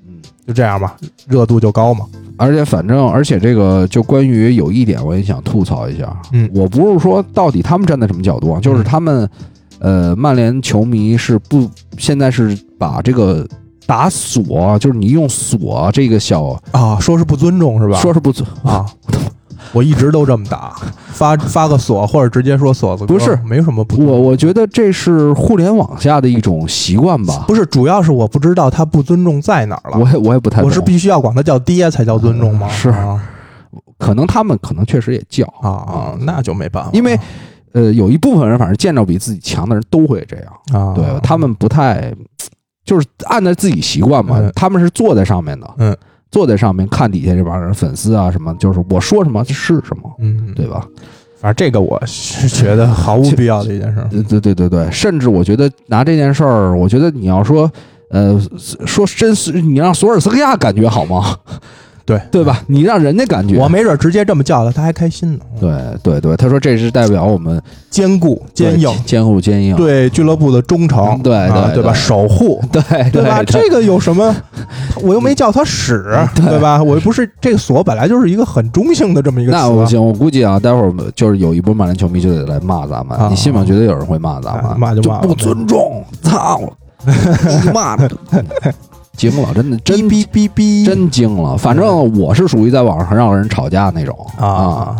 [0.07, 0.15] 嗯。
[0.47, 0.95] 就这样吧，
[1.27, 2.05] 热度就高嘛。
[2.37, 6.15] 而且反正，而且这个就关于有一点，我也想吐槽一下。
[6.33, 9.27] 嗯我不是说到底他们站在什么角度啊，就是他们，
[9.79, 13.47] 呃，曼联球迷是不现在是把这个
[13.87, 17.97] 打锁，就是你用锁这个小啊，说是不尊重是吧？
[17.97, 18.85] 说是不尊啊，
[19.71, 20.75] 我一直都这么打，
[21.07, 23.37] 发发个锁或者直接说锁子哥不是。
[23.45, 27.45] 没什么不我我觉得这是互联网下的一种习惯吧。
[27.47, 29.97] 不是，主要是我不知道他不尊重在哪儿了。
[29.99, 32.67] 我也我也不太懂，我是必须要管他叫爹才叫尊重吗？
[32.69, 32.89] 是。
[32.89, 33.21] 啊。
[33.97, 35.45] 可能他们可能确实也叫。
[35.61, 37.17] 啊啊，那就没办法，因为
[37.71, 40.45] 呃，有一部分人反正见着比自己强的人都会这样。
[40.73, 42.13] 啊，对他们不太，
[42.83, 44.51] 就是按照自己习惯嘛，嗯。
[44.55, 45.95] 他们是坐在上面的，嗯，
[46.35, 50.85] 坐在上面看底下这帮人粉丝啊什么，就是我说什么是什么，嗯，对吧？
[51.39, 54.09] 反正这个我是觉得毫无必要的一件事 儿。
[54.09, 57.71] 对对对对对，甚至我觉得拿这件事儿，我觉得你要说，
[58.09, 58.37] 呃，
[58.85, 61.37] 说真是你让索尔斯克亚感觉好吗？
[62.05, 62.61] 对对吧？
[62.67, 65.39] 你让人家感觉，我没准直接这么叫他，他还开心呢。
[65.59, 65.71] 对
[66.03, 71.91] 对对，他说这是代表我们坚固、坚硬，坚固坚硬，对俱乐部的忠诚，对对对吧？
[71.93, 73.41] 守护，对对吧？
[73.43, 74.35] 这个有什么？
[75.01, 76.81] 我又没叫他使，对吧？
[76.81, 79.51] 我又不是这个锁本来就是一个很中性的这么一个。
[79.51, 83.63] 那不行，我估计啊，待会儿就是有一波曼联球迷就得来骂咱们，啊你信吗？
[83.65, 86.61] 绝对有人会骂咱哎们，骂就骂不尊重，操，
[87.73, 88.09] 骂的
[89.15, 91.57] 惊了，真的真哔哔哔哔，真惊了。
[91.57, 94.95] 反正我是属于在网上让人吵架那种啊！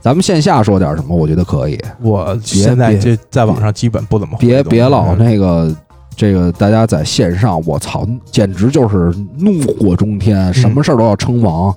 [0.00, 5.74] 咱们线下说点什么，我觉得可以，我现在别这在网上基本不怎么别别老嗯那个。
[6.16, 11.74] 这个大家在线上，我操，简直就是怒火中天，什么事儿都要称王。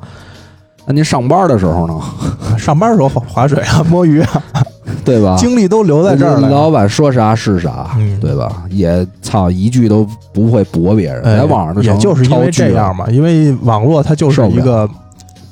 [0.86, 2.02] 那您上班的时候呢，
[2.60, 4.44] 上班的时候划划水啊、摸鱼啊，
[5.06, 5.36] 对吧？
[5.38, 6.50] 精力都留在这儿了。
[6.50, 8.64] 老板说啥是啥，嗯对吧？
[8.70, 14.90] 也操一句都不会驳别人，哎在网上就也就是因为这样，嘛，因为网络它就是一个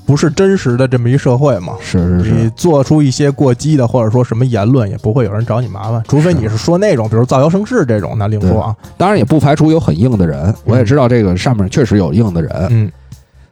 [0.05, 1.73] 不是真实的这么一社会嘛。
[1.79, 8.75] 是是是你，做出一些过激的或者说什么言论，也不会有人找你麻烦，除非你是说那种，比如造谣生事这种，那另说啊。
[8.97, 12.91] 当然也不排除有很硬的人，我也知道这个上面确实有硬的人，嗯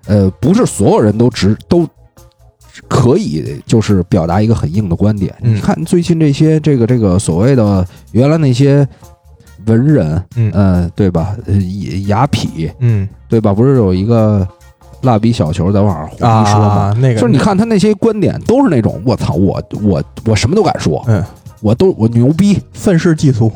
[0.08, 1.88] 呃，不是所有人都直都
[2.88, 5.34] 可以就是表达一个很硬的观点。
[5.42, 8.88] 嗯你看最近这些这个这个所谓的原来那些
[9.66, 11.36] 文人，嗯呃，对吧？
[11.46, 11.54] 呃，
[12.08, 13.54] 雅痞，嗯对吧？
[13.54, 14.48] 不是有一个
[15.02, 16.94] 蜡笔小球在网上胡啊说吗？
[17.00, 21.24] 那个就是你看他那些观点都是那种我操，我我我什么都敢说，嗯
[21.62, 23.52] 我都我牛逼，愤世嫉俗，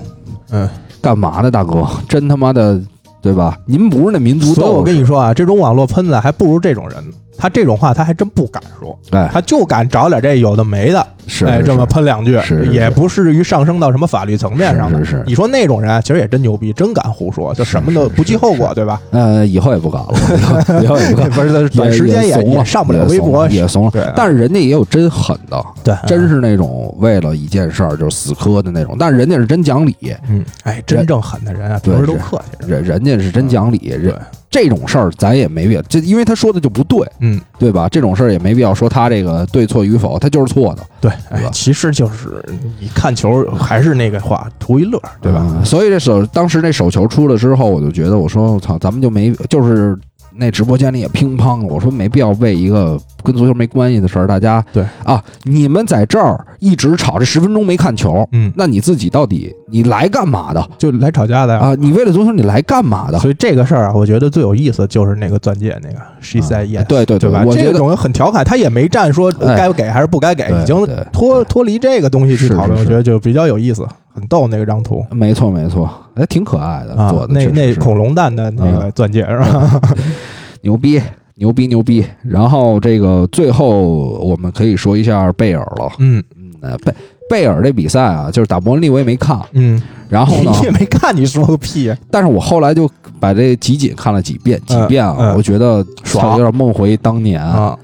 [0.51, 0.69] 嗯，
[1.01, 1.87] 干嘛呢，大哥？
[2.09, 2.79] 真他妈的，
[3.21, 3.57] 对吧？
[3.65, 7.15] 您不是那民族所以我，跟你说啊，这种网络喷子还不如这种人呢。
[7.37, 12.39] 他这种话他还真不敢说，哎，他就敢找点这有的没的，哎，是哎这么喷两句，
[12.71, 15.03] 也不至于上升到什么法律层面上的。
[15.05, 18.99] 是你说那种人啊其实也真牛逼，真敢胡说，就什么都不计后果，对吧？
[19.11, 21.29] 呃，以后也不敢了，以后也不敢。
[21.31, 24.13] 不是，短时间也也上不了微博，也怂了。
[24.15, 28.95] 但是人家也有真狠的，对，真是那种为了一件事儿就死磕的那种。
[28.99, 29.95] 但是人家是真讲理，
[30.29, 32.67] 嗯，哎，真正狠的人啊，平时都客气。
[32.67, 33.77] 人人家是真讲理。
[33.77, 34.15] 对人，
[34.49, 37.87] 这种事儿咱也没必要，这因为他说的就不对，嗯，对吧？
[37.89, 42.43] 这种事儿也没必要说他这个对错与否，他就是错的，对，哎，其实就是
[42.79, 45.45] 你看球还是那个话，图一乐，对吧？
[45.49, 49.97] 嗯所以这手当时那手球出了之后，我就觉得，我说我操，咱们就没就是
[50.35, 61.59] 那直播间里也乒乓，我说没必要为一个跟足球没关系的事儿，大家对啊，你们在这儿一直吵这十分钟没看球，嗯，那你自己到底你来干嘛的就来吵架的呀。
[61.59, 61.75] 啊？
[61.75, 63.19] 你为了足球你来干嘛的？
[63.19, 67.43] 所以这个事儿啊，我觉得最有意思就是那个钻戒那个 she said yes，对对对吧？
[67.45, 70.75] 我觉得这种很调侃，他也没站说哎该给还是不该给，已经
[71.11, 79.81] 脱脱离这个东西去讨论，我觉得就比较有意思，很逗那个张图没错没错，哎，挺可爱的，啊做，的那那恐龙蛋的那个啊钻戒是吧？
[80.61, 81.01] 牛逼。
[81.35, 82.05] 牛逼牛逼！
[82.21, 83.87] 然后这个最后
[84.19, 85.91] 我们可以说一下贝尔了。
[85.97, 86.93] 嗯嗯，呃贝
[87.27, 91.97] 贝尔这比赛啊，就是打伯恩利我也没看，嗯，然后呢 你，也没看，你说个屁呀！
[92.11, 92.87] 但是我后来就
[93.19, 97.75] 把这集锦看了几遍，几遍啊，嗯嗯我觉得爽有点梦回当年，啊，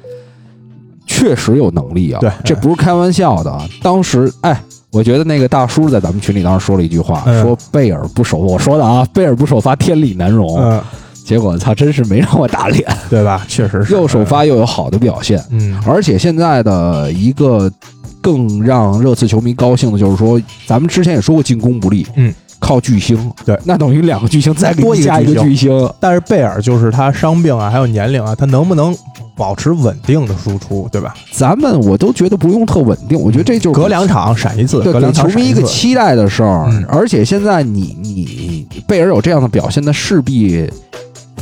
[1.08, 3.68] 确实有能力啊，对这不是开玩笑的啊。
[3.82, 7.44] 当时，哎，我觉得那个大叔在咱们群里当时说了一句话，嗯。
[7.44, 10.82] 说贝尔不首，我说的啊，贝尔不首发天理难容，嗯，
[11.26, 13.46] 结果他，真是没让我打脸，对吧？
[13.48, 13.94] 确实是。
[13.94, 15.80] 又首，发又有好的表现，嗯。
[15.86, 17.72] 而且现在的一个
[18.20, 28.96] 更让热刺球迷高兴的就是说，咱们之前也说过进攻不利，嗯，靠巨星，对那等于两个巨星再给加一个巨巨星，但是贝尔就是他伤病啊，还有年龄啊，他能不能
[29.36, 31.16] 保持稳定的输出，对吧？
[31.32, 36.68] 咱们我都觉得不用特稳定，我觉得这就是隔两场闪一次，对给球迷一个期待的事儿。
[36.70, 40.70] 嗯而且现在你你贝尔有这样的表现，那势必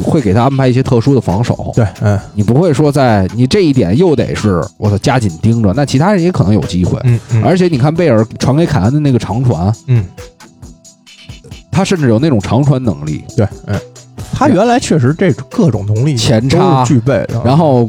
[0.04, 1.72] 会给他安排一些特殊的防守。
[1.74, 7.00] 对，嗯你不会说在你这一点又得是我操加紧盯着，那其他人也可能有机会。
[7.04, 10.06] 嗯嗯，而且你看贝尔传给凯恩的那个长传，嗯，
[11.78, 13.24] 他甚至有那种长传能力。
[13.36, 13.80] 对，嗯，
[14.34, 17.88] 他原来确实这各种能力前插是具备的，然后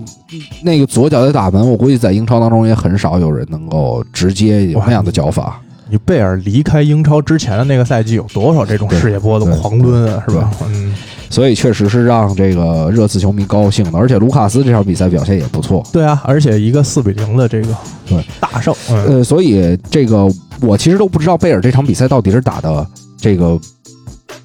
[0.62, 5.58] 那个左脚的打门，我估计在英超当中也很少有人能够直接有那样的脚法。
[5.88, 10.50] 你贝尔离开英超之前的那个赛季有多少这种对世界波的狂抡啊，是吧？
[10.66, 10.94] 嗯，
[11.30, 15.82] 所以确实是让这个热刺球迷高兴的，而且卢卡斯这场比赛表现也不错。
[15.90, 17.68] 对啊，而且一个四比零的这个
[18.06, 22.86] 对大胜，嗯呃，所以这个我其实都不知道贝尔这场比赛到底是打的
[23.16, 23.58] 这个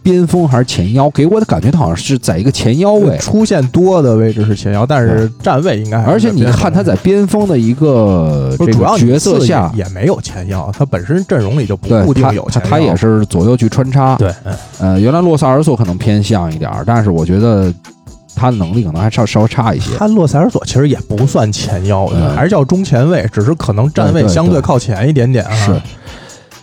[0.01, 3.17] 边锋还是前腰，给我的感觉他好像是在一个前腰位。
[3.17, 14.15] 出现多的位置是前腰，但是站位应该还是而且你看他在边锋的一个主要这个角色下，也也没有前腰，他本身阵容里就不固定他有前腰，他他也是左右去穿插。
[14.17, 17.73] 对，嗯呃，原来洛萨尔索可能偏向一点儿，但是我觉得
[18.35, 19.95] 他的能力可能还稍稍微差一些。
[19.97, 25.53] 他洛塞尔索其实也不算前腰，嗯还是叫中前卫，只是可能站位相对靠前一点点啊。
[25.53, 25.81] 是，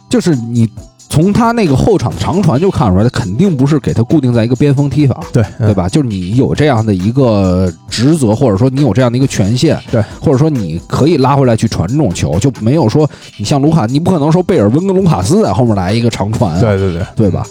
[0.09, 0.69] 就是你
[1.11, 5.75] 从他那个后场长传就看出来，他肯定不是给他固定在一个边锋踢法，对对？
[5.75, 5.89] 吧？
[5.89, 17.45] 就是你有这样的一个职责，或者说你有这样的一个权限，对，或者说你可以拉回来去传这种球，就没有说你像卢卡，你不可能说贝尔温跟卢卡斯在后面来一个长传，对对对对吧？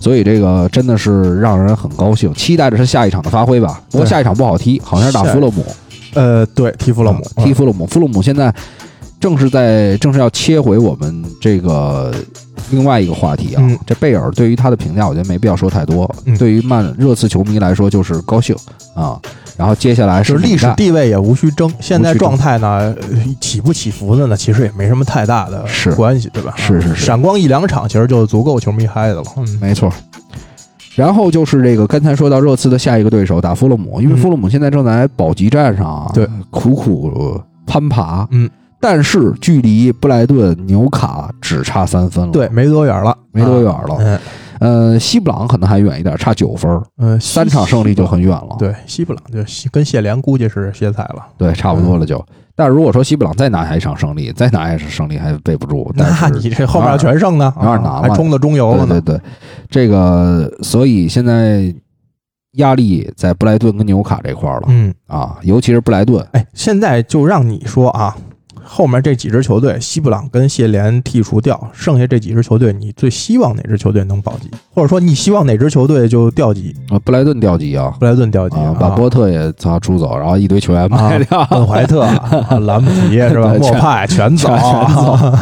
[0.00, 3.80] 所以这个真的是让人很高兴，期待着他下一场的发挥吧。
[3.90, 5.64] 不过下一场不好踢，好像是打下弗勒姆，
[6.14, 7.86] 呃，对，踢弗洛姆，嗯踢弗洛姆。
[7.86, 8.52] 弗洛姆现在
[9.22, 12.12] 正是在正是要切回我们这个
[12.72, 13.62] 另外一个话题啊。
[13.64, 16.12] 嗯这贝尔对于他的评价，我觉得没必要说太多。
[16.26, 18.54] 嗯对于曼热刺球迷来说，就是高兴
[18.94, 19.18] 啊。
[19.56, 25.64] 然后接下来是是历史地位也无需争，现在状态呢呃起不起伏的呢，其实也没什么太大的
[25.94, 26.52] 关系，对吧？
[26.56, 29.24] 是是是闪光一两场，其实就足够球迷嗨的了。
[29.36, 29.92] 嗯，没错。
[30.96, 38.48] 然后就是这个刚才说到热刺的下一个对手打弗勒姆，因为嗯弗勒姆现在正在保级战上啊，对，苦苦攀爬，嗯，
[38.82, 43.96] 但是距离布莱顿、纽卡只差三分了，对，，没多远了，没多远啊了。
[44.00, 44.18] 嗯
[44.58, 51.26] 呃，西布朗可能还远一点，差九分儿，嗯，三场胜利就很远了，对，西布朗就西跟谢联估计是歇菜了。
[51.36, 52.24] 对，差不多了就。
[52.54, 59.00] 但是如果说西布朗再拿下一场胜利，再拿下一场胜利还备不住， 但那你这后面全胜呢，有点难了啊还冲到中游了呢。
[59.00, 59.20] 对对对，
[59.68, 61.74] 这个所以现在
[62.52, 64.66] 压力在布莱顿跟纽卡这块儿了。
[64.68, 68.16] 嗯，啊，尤其是布莱顿，哎，现在就让你说啊，
[68.64, 74.50] 后面这几支球队，西布朗跟谢联剔除掉，剩下这几支球队，你最希望哪支球队能保级？
[74.74, 76.74] 或者说你希望哪支球队就掉级？
[76.88, 83.54] 啊，布莱顿掉级啊，布莱顿掉级啊，把波特也操出走，然后一堆球员卖掉，本怀特、啊兰普提是吧？
[83.58, 85.18] 莫派 全走，全走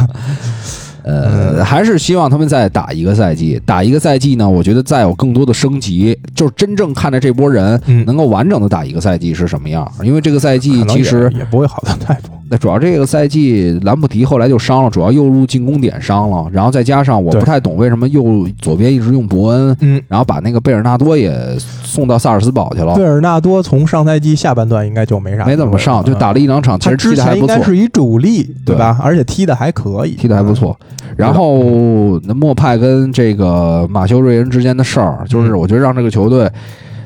[1.03, 9.89] 呃，还是希望他们再打一个赛季，打一个赛季呢，我觉得再有更多的升级，就是真正看着这波人嗯，能够完整的打一个赛季是什么样。
[10.03, 12.29] 因为这个赛季其实，也不会好的太多。
[12.51, 28.99] 那主要这个赛季兰普迪后来就伤了，主要右路进攻点伤了，然后再加上我不太懂为什么右左边一直用伯恩，嗯，然后把那个贝尔纳多也送到萨尔斯堡去了贝，尔纳多从上赛季下半段应该就没啥，没怎么上，就打了一两场，其实踢的还不错，该是一主力，对对吧？
[29.01, 30.77] 而且踢的还可以，踢的还不错。
[31.15, 36.51] 然后那莫派跟这个马修瑞恩之间的事儿，就是嗯我觉得让这个球队。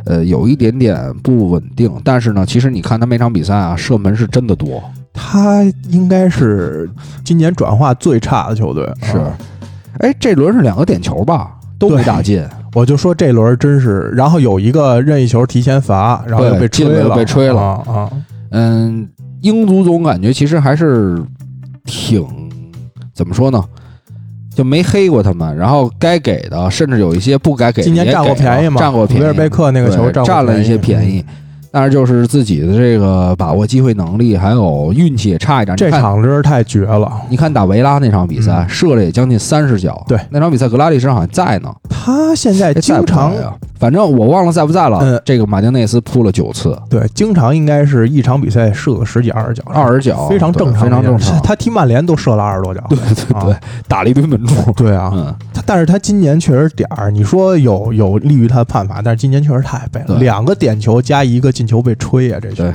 [0.08, 4.80] 呃，有一点点不稳定，但是呢，其实你看他每场比赛啊，射门是真的多，
[5.16, 6.88] 他应该是
[7.24, 8.88] 今年转化最差的球队。
[9.02, 9.36] 是啊。
[10.00, 18.12] 哎，这轮是两个点球吧，都没打进，我就说这轮真是，然后有一个任意球提前罚，然后又被吹了了，被吹了啊啊！
[18.52, 19.08] 嗯，
[19.40, 21.18] 英足总感觉其实还是
[21.86, 22.28] 挺
[23.14, 23.64] 怎么说呢，
[24.54, 28.82] 就没黑过他们，然后该给的，甚至有一些不该给今年占过便宜吗？
[28.82, 31.24] 占过便宜，维尔贝克那个球占了一些便宜。
[31.76, 35.76] 但是就是自己的这个把握机会能力，还有运气也差一点。
[35.76, 37.12] 这，场真是太绝了。
[37.28, 40.02] 你看打维拉那场比赛，嗯射了也将近三十脚。
[40.08, 43.54] 对，那场比赛格拉利什好像在呢，他现在哎在不经常在呀？
[43.80, 45.00] 反正我忘了在不在了。
[45.02, 51.42] 嗯这个马丁内斯扑了九次，对，经常应该是一场比赛射个十几二十脚，二十脚，非常正常，对非常正常。
[51.42, 52.84] 他踢曼联都射了二十多脚。
[52.90, 54.54] 对对对啊，打了一堆门柱。
[54.78, 62.74] 对啊，嗯，他但是他今年确实点儿，你说有有利于他的判罚，但是今年确实太背了，对两个点球加一个进球被吹啊，这球对，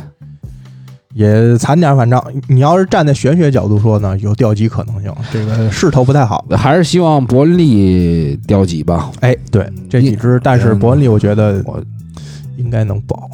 [1.14, 1.96] 也惨点儿。
[1.96, 6.44] 反正你要是站在玄学角度说呢，有掉级可能性，这个势头不太好。
[6.50, 9.10] 还是希望伯恩利掉级吧。
[9.20, 11.82] 哎，对这几只，但是伯恩利我觉得我
[12.56, 13.28] 应该能保，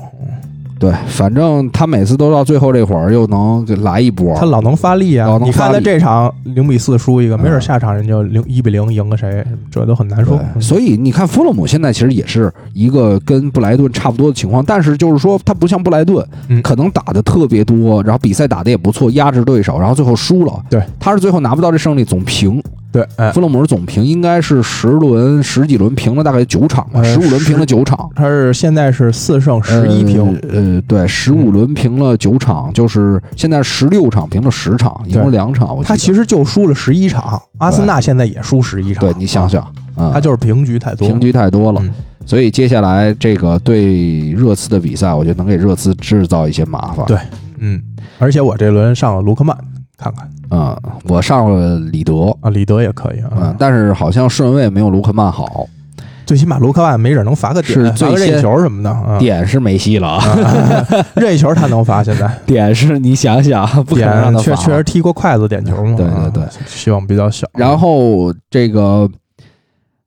[0.79, 4.35] 对，反正他每次都到最后这会儿又能给来一波。
[4.35, 10.37] 他老能发力啊你看他这场零比四输一个，没准嗯下场人就零一比零赢个谁，这都很难说。
[10.37, 20.63] 对，所以你看，弗洛姆现在其实也是一个跟布莱顿差不多的情况，但是就是说他不像布莱顿，嗯可能打的特别多，然后比赛打的也不错，压制对手，然后最后输了。
[20.69, 22.63] 对，他是最后拿不到这胜利，总平。
[22.93, 28.09] 对，哎，弗洛姆是总平，应该是十轮十几轮平了大概九场吧，呃十五轮十平了九场。
[28.15, 35.69] 他是现在是四胜十一平，呃，呃，对，十五轮平了九场，就是现在十六场平了十场，赢了对两场。
[35.77, 39.05] 我记得他其实就输了十一场，阿森纳现在也输十一场。
[39.05, 39.63] 对你想想，
[39.95, 41.93] 啊，他就是平局太多，平局太多了，嗯
[42.25, 47.07] 所以接下来这个对热刺的比赛，我觉得能给热刺制造一些麻烦。
[47.07, 47.17] 对
[47.59, 47.81] 嗯，
[48.19, 49.57] 而且我这轮上了卢克曼，
[49.97, 55.67] 看看嗯，我上了里德，啊，里德也可以嗯啊，，但是好像顺位没有卢克曼好，
[56.25, 58.91] 最起码卢克曼没准能罚个点，是罚个任意球什么的。
[58.91, 59.19] 啊。
[59.19, 62.31] 点是梅西了，啊，啊任意球他能罚，现在。
[62.47, 64.57] 点是你想想，不可能让点他罚。
[64.57, 65.97] 确确实踢过筷子点球嘛？
[65.97, 66.43] 对对对。
[66.43, 67.47] 啊，希望比较小。
[67.55, 69.09] 然后这个，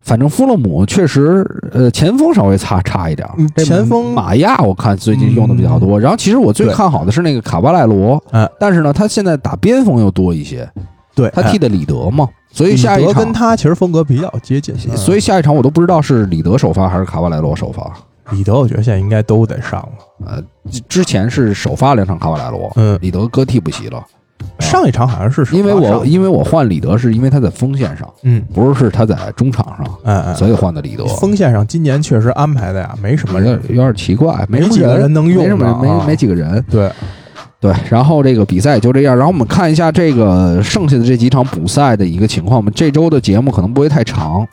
[0.03, 3.27] 反正弗洛姆确实，呃，前锋稍微差差一点
[3.57, 5.99] 前锋马亚我看最近用的比较多。
[5.99, 10.67] 然后其实我最看好的是那个卡巴莱罗，嗯但是呢，他现在打边锋又多一些，
[11.13, 17.91] 对哎他替的里德嘛，所以李下一场德跟，他其实风格比较接近，嗯所以下一场我都不知道是里德首发还是卡巴莱罗首发。
[18.31, 20.27] 里德我觉得现在应该都得上了。
[20.27, 20.43] 呃，
[20.87, 22.97] 之前是首发两场卡巴莱罗，嗯。
[23.01, 24.05] 里德搁替补席了，
[24.59, 28.43] 上一场好像是因为我因为我换里德是因为他在锋线上，嗯。
[28.53, 31.05] 不是是他在中场上，嗯嗯，所以换的里德。
[31.05, 36.63] 锋线上今年确实安排的呀，没什么人，有点有点奇怪，没什么没几个人能用没什么没没几个人。
[36.69, 36.91] 对，
[37.59, 42.57] 对，然后这个比赛就这样，然后我们看一下这个剩下的这几场补赛的一个情况。
[42.57, 44.45] 我们这周的节目可能不会太长，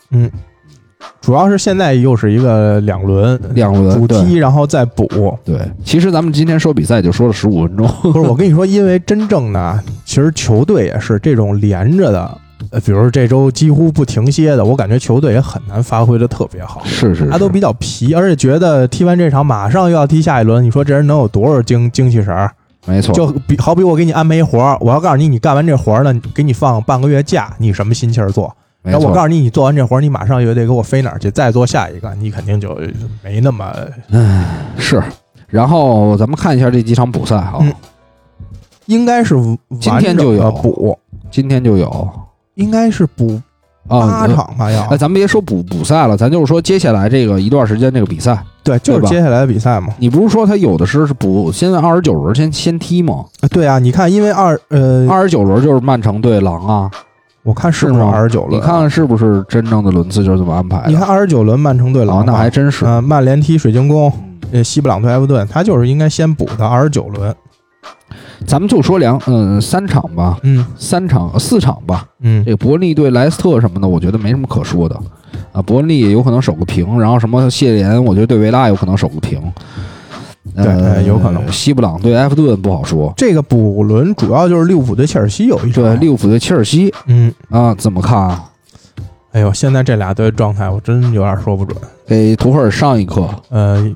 [1.20, 5.36] 主要是现在又是一个两轮两轮对主踢，然后再补。
[5.44, 12.38] 对，其实咱们今天说比赛就说了十五分钟， 不是，我跟你说，因为真正的，其实球队也是这种连着的，
[12.70, 16.82] 呃，比如这周几乎不停歇的，我感觉球队也很难发挥的特别好。
[16.84, 22.52] 是是是他都比较皮，而且觉得踢完这场马上又要踢下一轮，你说这人能有多少精精气神儿？
[22.86, 28.54] 没错，就比好比我给你安排一活儿，我要告诉你，你干完这活儿呢，给你放半个月假，你什么心气儿做？
[28.86, 32.78] 没错，然后我告诉你，你做完这活儿，你马上又得给我飞哪儿去，再做下一个，你肯定就
[33.22, 33.74] 没那么
[34.78, 35.02] 是。
[35.48, 37.72] 然后咱们看一下这几场补赛哈，嗯
[38.86, 39.34] 应该是
[39.80, 40.96] 今天就有整的补，
[41.28, 42.08] 今天就有
[42.54, 43.40] 应该是补
[43.88, 44.28] 啊八。
[44.28, 44.70] 场吧？
[44.70, 49.88] 要哎，咱们别说补补赛了，咱就是说接下来这个一段时间这个比赛，对，就对吧是接下来的比赛嘛。
[49.98, 53.24] 你不是说他有的是是补现在二十九轮先先踢吗？
[53.40, 56.90] 啊对啊，你看，因为二呃，二十九轮就是曼城对狼啊，
[57.46, 58.60] 我看是不是二十九轮？
[58.60, 60.88] 你看看是不是真正的轮次就是这么安排的？
[60.88, 62.84] 你看二十九轮曼城对狼哦，，那还真是。
[62.84, 67.32] 呃，曼联踢水晶宫，嗯呃，西布朗对埃弗顿，他就是应该先补的二十九轮。
[68.46, 72.04] 咱们就说两嗯三场吧，嗯三场呃四场吧。
[72.20, 74.98] 嗯这个伯恩利对莱斯特什么的，我觉得没什么可说的
[75.52, 75.62] 啊。
[75.62, 79.40] 伯恩利有可能守个平，然后什么谢联，我觉得对维拉有可能守个平。
[80.54, 83.12] 对有可能西布朗对埃弗顿不好说。
[83.16, 85.84] 这个补轮主要就是利物浦对切尔西有一场。
[85.84, 88.50] 对利物浦对切尔西嗯，啊，怎么看啊？
[89.32, 91.76] 哎呦，现在这俩队状态我真有点说不准。
[92.06, 93.28] 给图赫尔上一课。
[93.50, 93.94] 呃，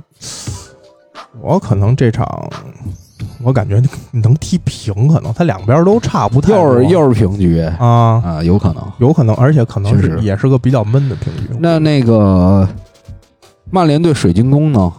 [1.40, 2.50] 我可能这场，
[3.42, 6.58] 我感觉能踢平，可能他两边都差不太多。
[6.58, 8.82] 又是又是平局啊，啊，有可能。
[8.98, 11.48] 有可能，而且可能是也是个比较闷的平局。
[11.58, 12.68] 那那个
[13.70, 14.92] 曼联对水晶宫呢？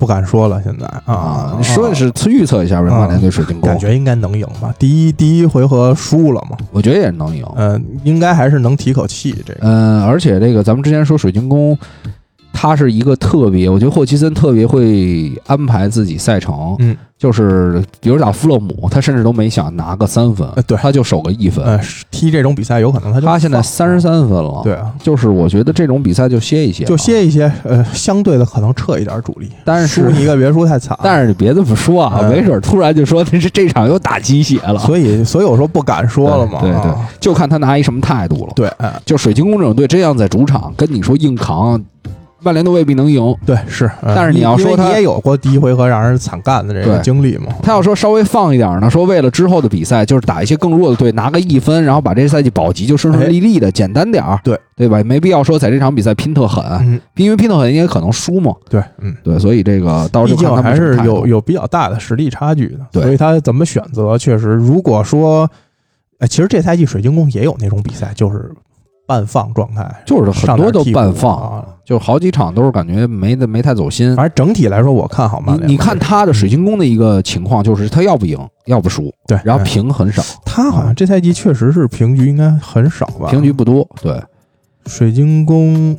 [0.00, 2.88] 不敢说了，现在啊，你说的是预测一下呗？
[2.88, 4.74] 啊曼联对水晶宫，感觉应该能赢吧？
[4.78, 7.44] 第一第一回合输了嘛，我觉得也能赢。
[7.56, 9.32] 嗯、应该还是能提口气。
[9.46, 11.78] 这个，嗯，而且这个咱们之前说水晶宫，
[12.52, 20.76] 他是一个特别，我觉得霍奇森特别会安排自己赛程，嗯，就是比如打富勒姆，他甚至都没想拿个三分呃，对。
[20.76, 21.64] 他就守个一分。
[21.64, 21.80] 呃，
[22.10, 23.62] 踢这种比赛有可能他就他现在放。
[23.62, 30.98] 三十，三分了，对，啊，就是我觉得这种比赛就歇一歇，就歇一歇，呃，相对的可能撤一点主力，但是输你一个别输太惨。
[31.02, 36.60] 但是你别这么说啊，嗯没准突然就说这这场又打鸡血了，所以，所以我说不敢说了嘛。
[36.60, 38.52] 对对就看他拿一什么态度了。
[38.54, 41.82] 对，哎就水晶宫这种队，这样在主场跟你说硬扛，
[42.42, 43.34] 曼联都未必能赢。
[43.44, 47.46] 对是，呃但是你要说他你也有过第一回合让人惨干的这个经历嘛。
[47.62, 55.02] 他要说稍微放一点呢，说为了之后的比赛，就是打一些更弱的队，拿个一分，然后把这赛季保级就顺顺利利的，简单点儿，对对吧？
[55.04, 58.54] 没必要说在这场比赛拼特狠，嗯，因为拼特狠也可能输嘛。
[58.68, 65.50] 对，嗯，对，所以这个到时毕竟候还是有有比较大的实力差距的，对所以他怎么选择，确实，如果说，
[66.18, 68.50] 哎，其实这赛季水晶宫也有那种比赛，就是
[69.10, 71.66] 半放状态，就是很多都半放，啊。
[71.84, 74.14] 就是好几场都是感觉没的没太走心。
[74.14, 75.68] 反正整体来说，我看好曼联。
[75.68, 83.28] 你你看他的水晶宫的一个情况，就是他要不赢，要不输，对，然后嗯平很少，他好像这赛季确实是平局应该很少吧？
[83.28, 84.22] 平局不多，对
[84.86, 85.98] 水晶宫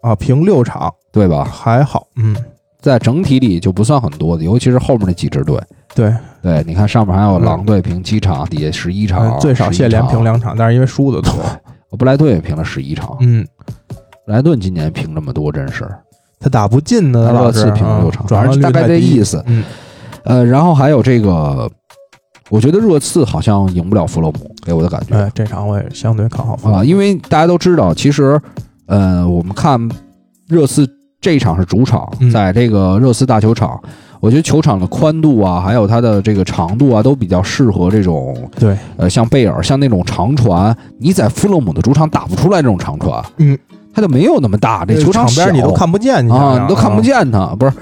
[0.00, 1.42] 啊，平六场对吧？
[1.42, 2.36] 还好，嗯，
[2.80, 5.60] 在整体里就不算很多的，尤其是后面那几支队。
[5.92, 11.32] 对，对，你看上面还有嗯狼队平七场，底下十一场呃，最少11谢联场平两场，但是因为输的多，
[11.96, 13.46] 布莱顿也平了十一场，嗯，
[14.26, 15.88] 布莱顿今年平这么多，真是。
[16.40, 19.64] 他打不进呢，热刺平啊六场转让率反正大概这意思嗯，
[20.24, 21.70] 呃，然后还有这个，
[22.50, 28.38] 我觉得热刺好像赢不了弗洛姆，给我的感觉哎，这场我也相对看好弗啊，因为大家都知道，其实，
[28.86, 29.80] 呃，我们看
[30.46, 30.86] 热刺
[31.18, 33.82] 这一场是主场，嗯在这个热刺大球场，
[34.24, 43.22] 我觉得球场的宽度啊，还有它的这个长度啊，都比较适合这种对，呃，像贝尔像那种长传，你在弗勒姆的主场打不出来这种长传。
[43.36, 43.58] 嗯，
[43.92, 47.12] 它就没有那么大，这球场小边你都看不见，啊，你都看不见。
[47.12, 47.72] 见它，不是。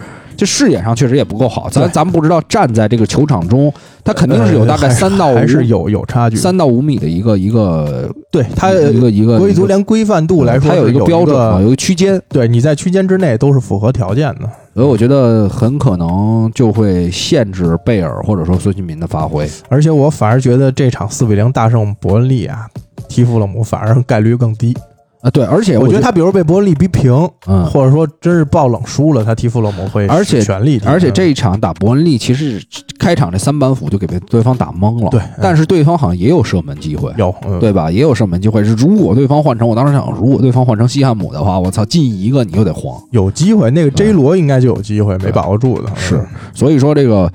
[0.43, 3.73] 这视野上确实也不够好，咱咱们不知道站在这个球场中，
[4.03, 6.35] 它肯定是有大概三到五还是有有差距。
[6.35, 14.51] 三到五米的一个一个对它一个一个国际足一个联规范度来说，它有一个个标准嘛，有有一个区间，对，你在区间之内都是符合条件的。
[14.75, 19.49] 所以我觉得很可能就会限制贝尔或者说孙兴民的发挥。
[19.69, 22.67] 而且我反而觉得这场四比零大胜伯恩利啊，
[23.09, 24.77] 踢富勒姆反而概率更低。
[25.23, 27.13] 啊，对，而且我觉得他比如被伯恩利逼平，
[27.47, 30.81] 嗯，或者说真是爆冷输了，他踢富勒姆会而且全力。
[30.85, 32.61] 而且这一场打伯恩利，其实
[32.99, 35.09] 开场这三板斧就给被对方打懵了。
[35.11, 37.89] 对但是对方好像也有射门机会，有嗯对吧？
[37.89, 38.65] 也有射门机会。
[38.65, 43.01] 是如果对方换成，我当时想，如果对方换成西汉姆的话，我操，进一个你就得慌。
[43.13, 45.89] 有机会，那个 J 罗应该就有机会，没把握住的。
[45.95, 47.33] 是嗯所以说这个。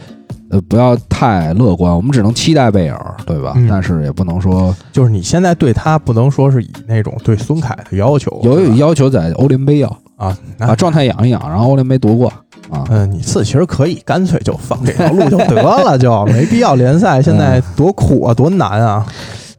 [0.50, 3.54] 呃，不要太乐观，我们只能期待贝尔，对吧？
[3.56, 12.32] 嗯但是也不能说就是你现在对他不能说是以那种对孙凯的要求，有有要求在欧联杯要啊，那把状态养一养，然后欧联杯夺冠
[12.70, 12.86] 啊。
[12.89, 19.06] 嗯，你次其实可以干脆就放这条路就得了，就 没必要联赛现在多苦啊，多难啊！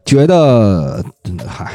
[0.05, 1.71] 觉得，嗯嗨，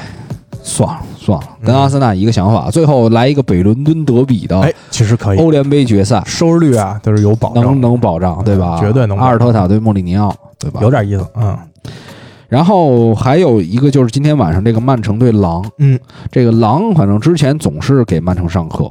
[0.66, 8.78] 算了算了，跟嗯阿森纳一个想法，最后来一个北伦敦德比的哎，其实可以，欧联杯决赛，收视率啊都是有保障能证，能保障对吧？
[8.80, 10.80] 绝对能保障阿尔特塔对穆里尼奥，对吧？
[10.80, 10.90] 有。
[10.90, 11.56] 点意思，嗯
[12.48, 15.98] 然后还有一个就是今天晚上这个曼城对狼，嗯。
[16.30, 18.88] 这个狼反正之前总是给曼城上课，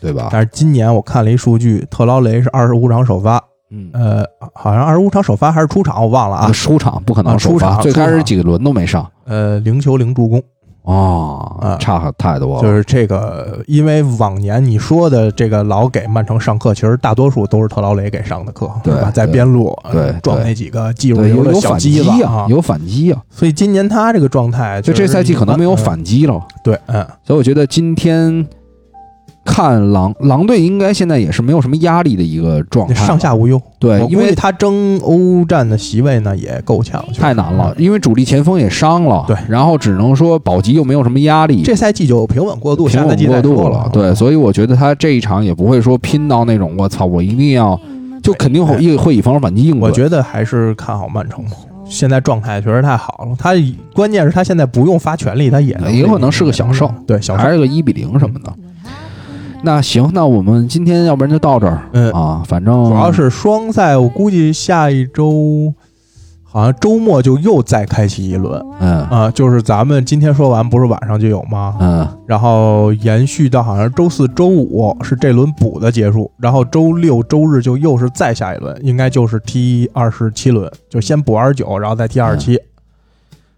[0.00, 0.28] 对吧？
[0.30, 3.40] 但是今年我看了一数据，特劳雷是二十五场首发，
[3.70, 6.50] 嗯，呃，好像二十五场首发还是出场，我忘了啊。
[6.50, 10.42] 出场不可能啊首发，出场最开始几个轮都没上呃，零球零助攻，
[10.88, 12.62] 哦啊，差太多了。
[12.62, 19.10] 就是这个，因为往年你说的这个老给曼城上课，其实大多数都是特劳雷给上的课，对吧？
[19.10, 26.42] 在边路对呃撞对那几个技术对，流的有有反小机子击啊，有反击啊，所以今年他这个状态，就这赛季可能没有嗯反击了。
[26.64, 28.46] 对，嗯，所以我觉得今天
[29.48, 33.60] 看狼狼队应该现在也是没有什么压力的一个状态，上下无忧。
[33.78, 37.74] 对，因为他争欧战的席位呢也够呛，就是太难了，。
[37.78, 47.80] 因为主力前锋也伤了，对然后只能说保级又没有什么压力，这赛季就平稳过渡，平稳下赛季再说过渡了，对，所以我觉得他这一场也不会说拼到那种我操，我一定要
[48.22, 49.80] 就肯定会会以防守反击应对。
[49.80, 51.52] 我觉得还是看好曼城吧。
[51.90, 53.52] 现在状态确实太好了，他
[53.94, 57.42] 关键是他现在不用发全力，他也能也有可能是个小胜对小胜。
[57.42, 58.52] 还是个一比零什么的。
[59.62, 65.74] 那行，那我们今天要不然就到这儿嗯，啊，反正主要是双赛，我估计下一周
[66.44, 71.76] 好像周末就又再开启一轮嗯啊，就是咱们今天说完，不是晚上就有吗？
[71.80, 82.58] 嗯然后延续到好像周四周五是这轮补的结束，然后周六周日就又是再下一轮，应该就是踢二十七轮，就先补二十九，然后再踢二十七。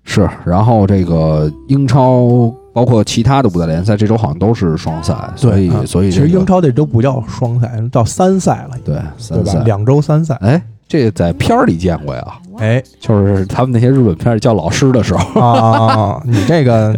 [0.02, 10.36] 是，然后这个英超包括其他的五大联赛，这周好像都是双赛，所以啊所以这个其实英超这周不叫双赛，叫三赛了，对对三赛？，两周三赛。
[10.40, 12.24] 哎，这在片儿里见过呀，
[12.58, 16.22] 哎就是他们那些日本片儿叫老师的时候，啊！
[16.24, 16.96] 你这个，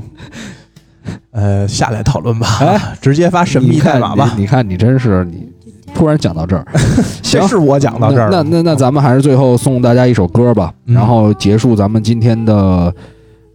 [1.30, 4.32] 呃，下来讨论吧，哎直接发神秘代码吧。
[4.36, 5.50] 你你看，你真是你
[5.94, 6.66] 突然讲到这儿，
[7.22, 12.94] 行，是我讲到这儿了，那那那咱们还是最后送大家一首歌吧，嗯然后结束咱们今天的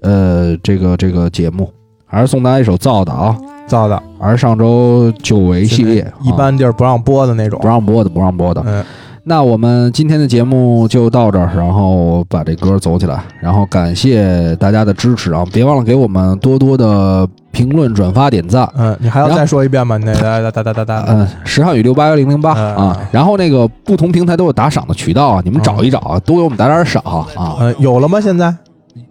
[0.02, 1.72] 呃这个这个节目，
[2.08, 3.36] 还是送大家一首造的啊，
[3.68, 7.68] 造的还是上周久违系列，一般地儿不让播的那种啊不。
[7.68, 8.64] 让播的不让播的。
[8.66, 8.84] 嗯，
[9.24, 15.46] 那我们今天的节目就到这儿，然后把这歌走起来，然后感谢大家的支持啊！
[15.52, 18.68] 别忘了给我们多多的评论、转发、点赞。
[18.78, 19.98] 嗯，你还要再说一遍吗？
[19.98, 21.06] 那哒哒哒哒哒哒。
[21.10, 28.22] 嗯，石汉语六八幺零零八嗯啊，然后那个不同平台都有打赏的渠道啊，你们找一找啊，多给我们打点赏啊，嗯，有了吗？
[28.22, 28.56] 现在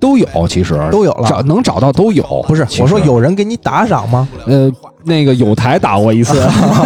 [0.01, 1.28] 都有，其实都有了。
[1.28, 2.24] 找能找到都有。
[2.47, 4.28] 不是，我说有人给你打赏吗？
[4.47, 4.70] 呃，
[5.07, 6.34] 那个有台打过一次，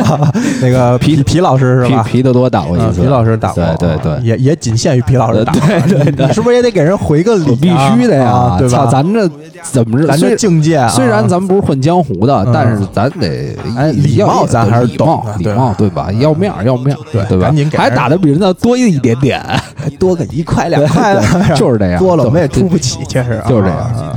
[0.61, 2.03] 那个 皮皮老师是吧？
[2.03, 5.53] 皮皮特多打过一次，嗯皮老师打过，对对对也也仅限于皮老师打。
[5.53, 7.91] 对对对你是不是也得给人回个礼啊？
[7.97, 8.77] 必须的呀啊，对吧？
[8.77, 9.29] 操咱这
[9.63, 10.07] 怎么着？
[10.07, 16.11] 咱这境界啊，虽然咱们不是混江湖的，嗯但是咱得哎礼貌咱还是礼貌懂，礼貌对吧？
[16.21, 17.69] 要面儿要面儿，对对吧赶紧？
[17.71, 19.41] 给还打的比人家多一点点，
[19.75, 21.23] 还多个一块两块的，
[21.57, 24.13] 就是这样，多了我们也对出不起，确实啊就是这样啊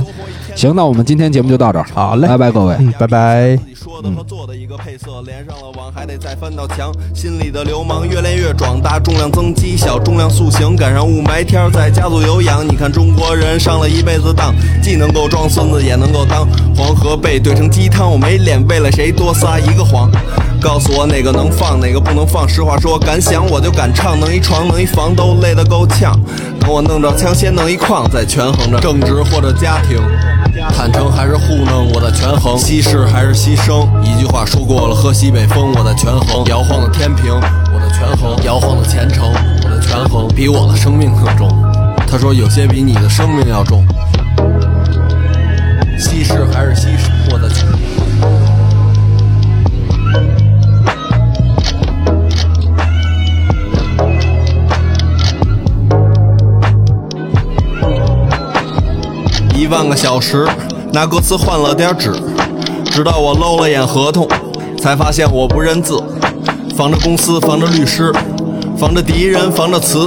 [0.54, 2.76] 行，那我们今天节目就到这儿，好嘞拜拜各位。
[2.78, 3.58] 嗯，拜拜。
[3.66, 6.92] 你说的和做的一个配色，连上了网还得再翻到墙。
[7.12, 12.64] 心里的流氓越练越壮大，重量增肌，小重量塑形，赶上雾霾天儿再加速有氧。
[12.66, 16.46] 你看中国人上了一辈子当，既能够装孙子，也能够当
[16.76, 18.10] 黄河被兑成鸡汤。
[18.10, 20.10] 我没脸为了谁多撒一个谎。
[20.64, 22.48] 告诉我哪个能放，哪个不能放。
[22.48, 26.18] 实话说，敢想我就敢唱，能一床，能一房，都累得够呛。
[26.58, 30.00] 等我弄着枪，先弄一矿，再权衡着正直或者家庭。
[30.74, 33.86] 坦诚还是糊弄，我在权衡；稀释还是牺牲。
[34.02, 39.30] 一句话说过了，喝西北风，我在权衡；摇晃的天平，我在权衡；摇晃的前程，
[39.64, 40.26] 我在权衡。
[40.34, 41.46] 比我的生命更重。
[42.08, 43.84] 他说有些比你的生命要重。
[45.98, 47.93] 稀释还是稀释，我在权衡。
[59.64, 60.46] 一万个小时，
[60.92, 62.12] 拿歌词换了点纸，
[62.90, 64.28] 直到我搂了眼合同，
[64.78, 65.96] 才发现我不认字。
[66.76, 68.12] 防着公司，防着律师，
[68.76, 70.06] 防着敌人，防着词，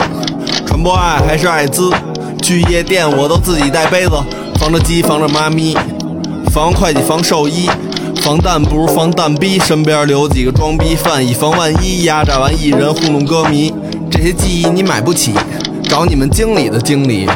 [0.67, 1.91] 传播爱还是艾滋？
[2.39, 4.11] 去夜店我都自己带杯子，
[4.59, 5.75] 防着鸡，防着妈咪，
[6.53, 7.67] 防会计，防兽医。
[8.21, 12.03] 防弹不如防弹逼，身边留几个装逼犯，以防万一。
[12.03, 13.73] 压榨完艺人，糊弄歌迷，
[14.11, 15.33] 这些记忆你买不起，
[15.81, 17.27] 找你们经理的经理。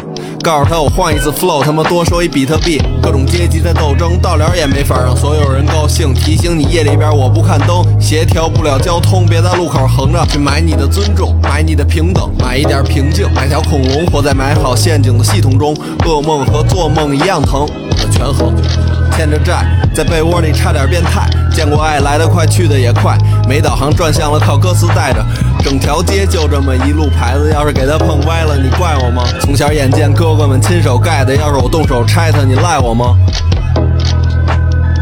[0.41, 2.81] 告诉他我换一次 flow，他妈多收一比特币。
[3.01, 6.13] 各种阶级在斗争，到了也没法让所有人高兴。
[6.13, 10.25] 提醒你夜里边我不看灯，协调不了交通，别在路口横着。
[10.27, 13.31] 去买你的尊重，买你的平等，买一点平静。
[13.33, 15.75] 买条恐龙，活在埋好陷阱的系统中，
[16.05, 17.61] 噩梦和做梦一样疼。
[17.61, 18.55] 我的权衡，
[19.15, 21.29] 欠着债，在被窝里差点变态。
[21.53, 23.17] 见过爱来得快，去的也快，
[23.47, 25.23] 没导航转向了，靠歌词带着。
[25.63, 29.23] 整条街就这么一路牌子，要是给他碰歪了，你怪我吗？
[29.39, 33.15] 从小眼见哥哥们亲手盖的，要是我动手拆它，你赖我吗？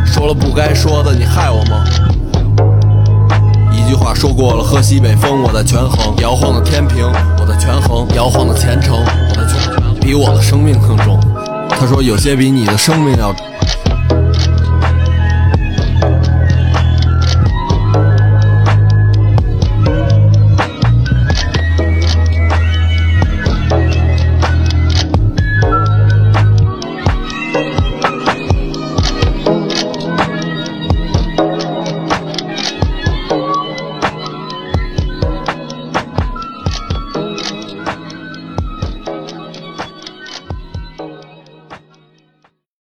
[0.05, 1.84] 说了不该说的，你害我吗？
[3.72, 7.05] 一句话说过了，喝西北风，我在权衡；摇晃的天平，
[7.39, 9.95] 我在权衡；摇晃的前程，我在权衡。
[10.01, 11.20] 比我的生命更重。
[11.70, 13.45] 他说有些比你的生命要重。